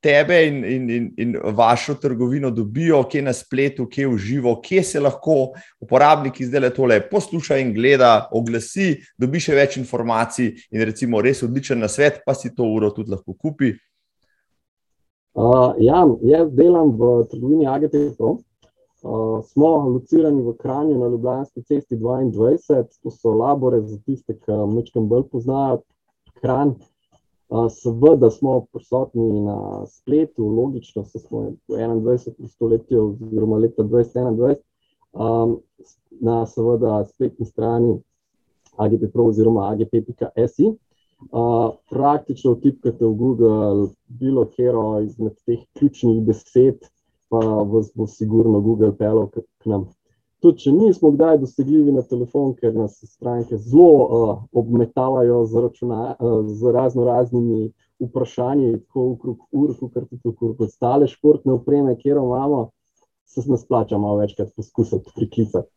[0.00, 4.82] tebe in, in, in, in vašo trgovino dobijo, kje na spletu, kje v živo, kje
[4.82, 10.84] se lahko uporabniki zdaj le tole posluša in gleda, oglasi, dobi še več informacij in
[10.86, 13.74] recimo res odličen na svet, pa si to uro tudi lahko kupi.
[15.38, 18.38] Uh, ja, jaz delam v trgovini AGT-Pro.
[18.98, 24.56] Uh, smo locirani v Kranju na Ljubljanski cesti 22, to so labore za tiste, ki
[24.72, 25.82] nekaj bolj poznajo
[26.40, 26.74] Kranj.
[27.48, 32.48] Seveda smo prisotni na spletu, logično, se smo v 21.
[32.48, 34.54] stoletju, oziroma leta 2021,
[35.12, 35.56] um,
[36.20, 37.96] na seveda spletni strani
[38.76, 40.66] AGP-pro oziroma AGP.si.
[41.32, 46.84] Uh, praktično vtipkate v Google bilo kero izmed teh ključnih besed,
[47.28, 47.40] pa
[47.72, 49.88] vas bo sigurno Google pelal k, k nam.
[50.38, 56.02] Tudi, če nismo kdaj dosegljivi na telefon, ker nas stranke zelo uh, obmetavajo z, računa,
[56.14, 57.72] uh, z razno raznimi
[58.04, 62.68] vprašanji, tako okrog ur, kot tudi okrog ostale športne opreme, kjer imamo,
[63.26, 65.68] se nas plača malo večkrat poskusiti priklicati.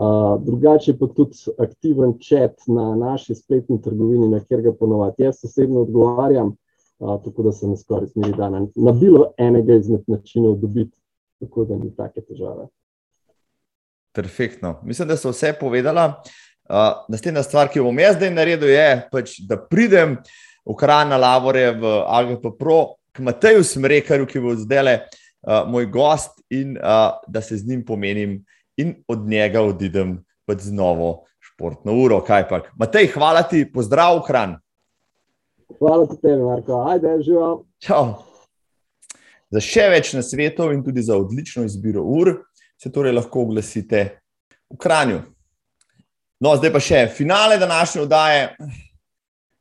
[0.00, 5.22] Uh, drugače pa tudi aktiven čat na naši spletni trgovini, na kjer ga ponovadi.
[5.22, 6.56] Jaz osebno odgovarjam,
[6.98, 10.96] uh, tako da se ne skoraj smeri dan na bilo enega izmed načinov dobiti,
[11.40, 12.66] tako da ni take težave.
[14.12, 14.80] Perfektno.
[14.84, 16.22] Mislim, da so vse povedala.
[16.70, 16.76] Uh,
[17.08, 20.16] naslednja stvar, ki jo bom jaz zdaj naredil, je, pač, da pridem
[20.66, 22.78] v Krajna Lavore v AGP Pro,
[23.12, 27.66] k Mateju Smrekarju, ki bo zdaj le uh, moj gost, in uh, da se z
[27.66, 28.38] njim pomenim
[28.76, 32.22] in od njega odidem pač z novo športno uro.
[32.78, 34.56] Matej, hvala ti, pozdrav v Kran.
[35.78, 36.84] Hvala ti, tebi, Marko.
[36.88, 37.64] Ajde, živo.
[37.78, 38.14] Čau.
[39.50, 42.36] Za še več na svetu in tudi za odlično izbiro ur
[42.82, 44.20] se torej lahko oglasite
[44.70, 45.20] v Kranju.
[46.40, 48.44] No, zdaj pa še finale današnje oddaje,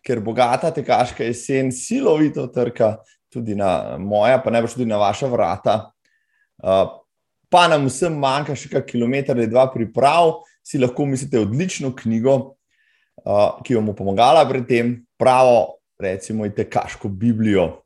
[0.06, 2.96] ker bogata tekaška jesen silovito trka
[3.30, 5.76] tudi na moja, pa najbolj tudi na vaša vrata.
[7.50, 12.56] Pa nam vsem manjka še kak kilometr ali dva priprav, si lahko mislite odlično knjigo,
[13.66, 17.82] ki vam bo pomagala pri tem, pravo, recimo, tekaško Biblijo.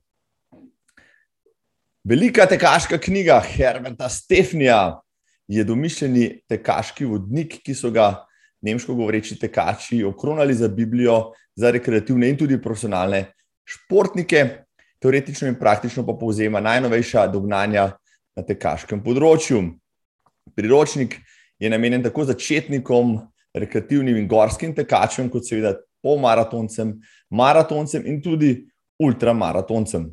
[2.06, 5.00] Velika tekaška knjiga Herberta Stefnija,
[5.48, 8.26] je domišljeni tekaški vodnik, ki so ga
[8.64, 13.26] nemško govoreči tekači okronali za Biblijo, za rekreativne in tudi profesionalne
[13.66, 14.64] športnike.
[15.04, 17.90] Teoretično in praktično pa povzema najnovejša dognanja
[18.36, 19.60] na tekaškem področju.
[20.56, 21.18] Priročnik
[21.60, 23.18] je namenjen tako začetnikom,
[23.54, 26.96] rekreativnim in gorskim tekačem, kot seveda polmaratoncem,
[27.30, 28.56] maratoncem in tudi
[29.04, 30.08] ultramaratoncem.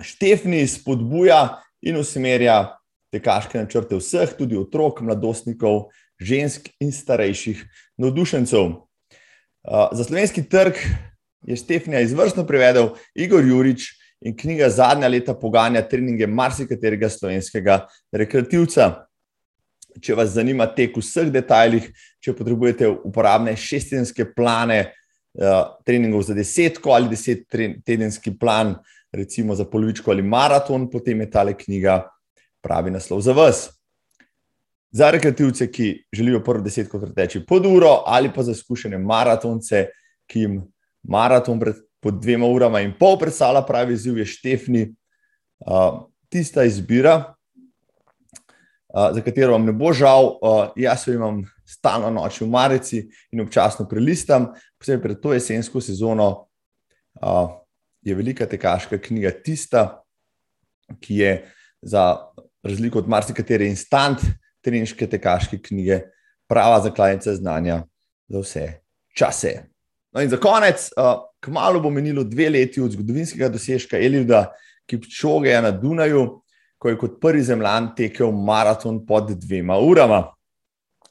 [0.00, 2.76] Štefni spodbuja in usmerja
[3.14, 5.88] tekaške načrte vseh, tudi otrok, mladostnikov,
[6.20, 7.62] žensk in starejših
[8.02, 8.74] navdušencev.
[9.64, 10.78] Za slovenski trg
[11.46, 13.88] je Stefanja izvrstno prevedel Igor Jurič
[14.24, 19.06] in knjiga Zadnja leta poganja treninge marsikaterega slovenskega rekreativca.
[20.02, 21.86] Če vas zanima tek v vseh detajlih,
[22.18, 24.88] če potrebujete uporabne šestedenske plane,
[25.86, 27.46] treningov za desetko ali deset
[27.84, 28.74] tedenski plan,
[29.14, 32.00] recimo za polovičko ali maraton, potem je tale knjiga
[32.64, 33.68] pravi naslov za vas.
[34.94, 39.88] Za rekreativce, ki želijo prvo desetko teči pod uro, ali pa za izkušene maratonce,
[40.30, 40.60] ki jim
[41.02, 41.76] maraton pred
[42.20, 44.84] dvema urama in pol predstavlja pravi izziv, je Štefni.
[45.64, 47.34] Uh, tista izbira,
[48.88, 53.04] uh, za katero vam ne bo žal, uh, jaz jo imam stalno noč v Marici
[53.32, 56.46] in občasno prelistam, posebej pred to jesensko sezono.
[57.22, 57.50] Uh,
[58.04, 60.02] je velika tekaška knjiga tista,
[61.00, 61.32] ki je
[61.82, 62.33] za
[62.64, 64.24] razliko od marsikatere instant
[64.64, 66.00] treniške tekaške knjige,
[66.48, 67.82] prava zakladnica znanja
[68.28, 68.66] za vse
[69.16, 69.52] čase.
[70.14, 74.46] No in za konec, uh, kmalo bo menilo dve leti od zgodovinskega dosežka Elida
[74.86, 76.40] Kipčogeja na Dunaju,
[76.78, 80.26] ko je kot prvi zemljan tekel maraton pod dvema urama.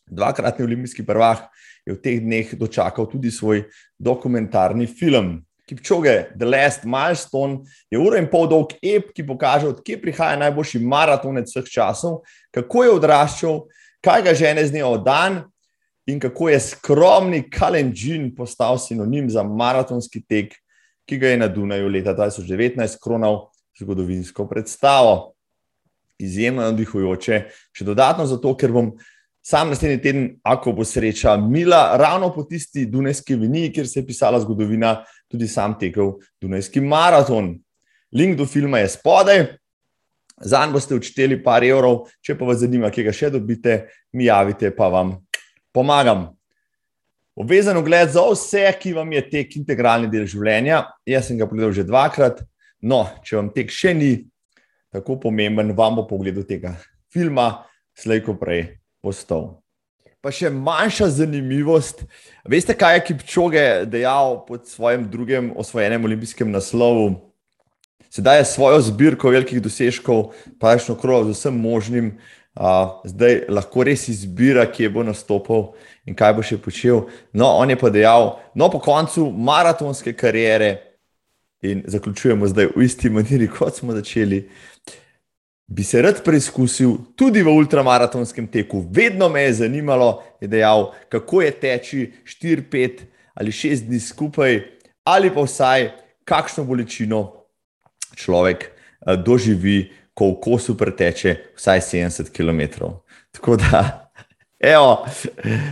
[0.06, 1.50] Dvakratni olimpijski prvak
[1.86, 3.64] je v teh dneh dočakal tudi svoj
[4.00, 5.42] dokumentarni film.
[5.70, 10.82] Kipčoge, The Last Milestone, je ura in pol dolg ep, ki pokaže, odkje prihaja najboljši
[10.84, 12.22] maratonec vseh časov,
[12.52, 13.62] kako je odraščal,
[14.04, 15.44] kaj ga žene z njo dan
[16.06, 20.52] in kako je skromni Kalenjin postal sinonim za maratonski tek,
[21.08, 23.48] ki ga je na Dunaju leta 2019 kronal
[23.80, 25.32] zgodovinsko predstavo.
[26.20, 27.40] Izjemno navdihujoče,
[27.74, 28.94] še dodatno zato, ker bom
[29.44, 34.06] sam naslednji teden, ako bo sreča, mila, ravno po tisti Dunajski vini, kjer se je
[34.08, 35.02] pisala zgodovina,
[35.34, 37.56] tudi sam tekel Dunajski maraton.
[38.14, 39.46] Link do filma je spodaj.
[40.44, 43.76] Zanj boste odšteli par evrov, če pa vas zanima, kje ga še dobite,
[44.18, 45.16] mi javite, pa vam
[45.74, 46.28] pomagam.
[47.38, 50.84] Obvezen ogled za vse, ki vam je tek integralni del življenja.
[51.10, 52.44] Jaz sem ga pogledal že dvakrat.
[52.86, 54.12] No, če vam tek še ni
[54.94, 56.76] tako pomemben, vam bo pogled tega
[57.14, 57.64] filma,
[57.98, 58.68] slejko prej
[59.02, 59.63] postal.
[60.24, 62.06] Pa še manjša zanimivost.
[62.48, 67.18] Veste, kaj je Kipčoge dejal pod svojim drugim osvojenim olimpijskim naslovom?
[68.08, 70.32] Sedaj je svojo zbirko velikih dosežkov,
[70.64, 72.14] pravično krov z vsem možnim,
[73.04, 75.74] zdaj lahko res izbira, kje bo nastopil
[76.08, 77.04] in kaj bo še počel.
[77.36, 80.78] No, on je pa dejal, no, po koncu maratonske kariere
[81.68, 84.46] in zaključujemo zdaj v isti maniri, kot smo začeli.
[85.68, 88.84] Bi se rad preizkusil tudi v ultramaratonskem teku.
[88.92, 93.04] Vedno me je zanimalo, je dejal, kako je teči 4, 5
[93.34, 94.60] ali 6 dni skupaj,
[95.04, 95.90] ali pa vsaj
[96.26, 97.24] kakšno bolečino
[98.16, 102.86] človek eh, doživi, ko v kosu preteče vsaj 70 km.
[103.34, 104.12] Tako da,
[104.76, 105.06] evo,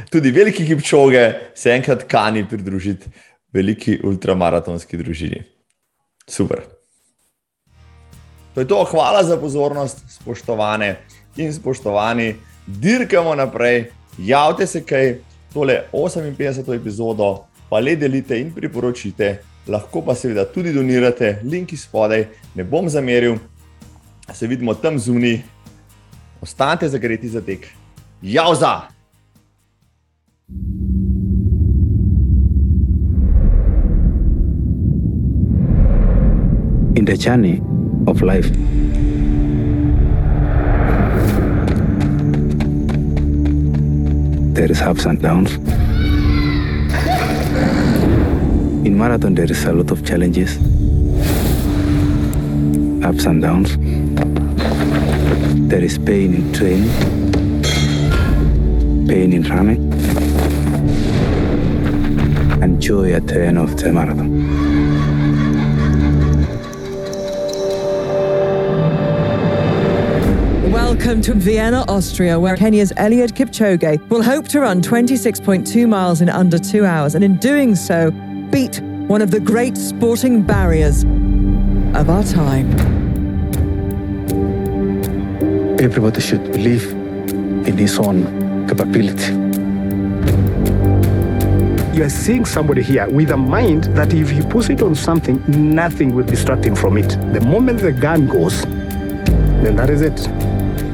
[0.10, 3.12] tudi veliki kipčoge se enkrat kani pridružiti
[3.54, 5.44] veliki ultramaratonski družini.
[6.28, 6.64] Super.
[8.54, 11.00] To je to, hvala za pozornost, spoštovane
[11.38, 12.36] in spoštovani.
[12.68, 15.16] Dirkamo naprej, javite se kaj,
[15.54, 16.76] tole 58.
[16.76, 19.38] epizodo, pa le delite in priporočite,
[19.68, 23.38] lahko pa seveda tudi donirate, linki spodaj, ne bom zameril,
[24.34, 25.40] se vidimo tam zunaj,
[26.42, 27.68] ostanite zagreti za tek.
[28.22, 28.82] Jauza!
[36.96, 38.50] In the journey of life,
[44.54, 45.54] there is ups and downs.
[48.86, 50.58] In marathon, there is a lot of challenges,
[53.04, 53.78] ups and downs.
[55.70, 56.90] There is pain in training,
[59.08, 59.94] pain in running,
[62.64, 64.71] and joy at the end of the marathon.
[71.02, 76.30] Welcome to Vienna, Austria, where Kenya's Eliud Kipchoge will hope to run 26.2 miles in
[76.30, 78.12] under two hours, and in doing so,
[78.52, 81.02] beat one of the great sporting barriers
[81.96, 82.72] of our time.
[85.80, 89.34] Everybody should believe in his own capability.
[91.98, 95.44] You are seeing somebody here with a mind that if he puts it on something,
[95.48, 97.10] nothing will distract him from it.
[97.34, 100.41] The moment the gun goes, then that is it.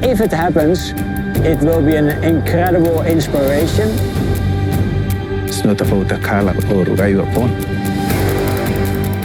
[0.02, 0.92] If it happens,
[1.44, 3.88] it will be an incredible inspiration.
[5.46, 7.50] It's not about the color or where you are born.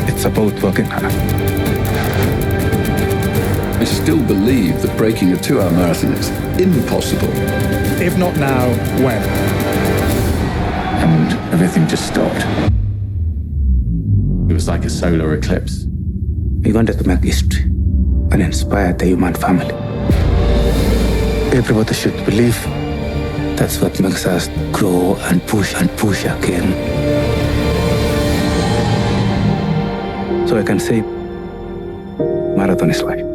[0.09, 1.13] It's about working hard.
[3.79, 6.29] I still believe that breaking a two hour marathon is
[6.59, 7.29] impossible.
[8.01, 8.67] If not now,
[9.03, 9.21] when?
[11.03, 12.45] And everything just stopped.
[14.49, 15.85] It was like a solar eclipse.
[16.61, 17.63] We wanted to make history
[18.31, 19.82] and inspire the human family.
[21.53, 22.59] Everybody should believe
[23.55, 26.73] that's what makes us grow and push and push again.
[30.47, 31.01] So I can say,
[32.57, 33.32] marathon is life.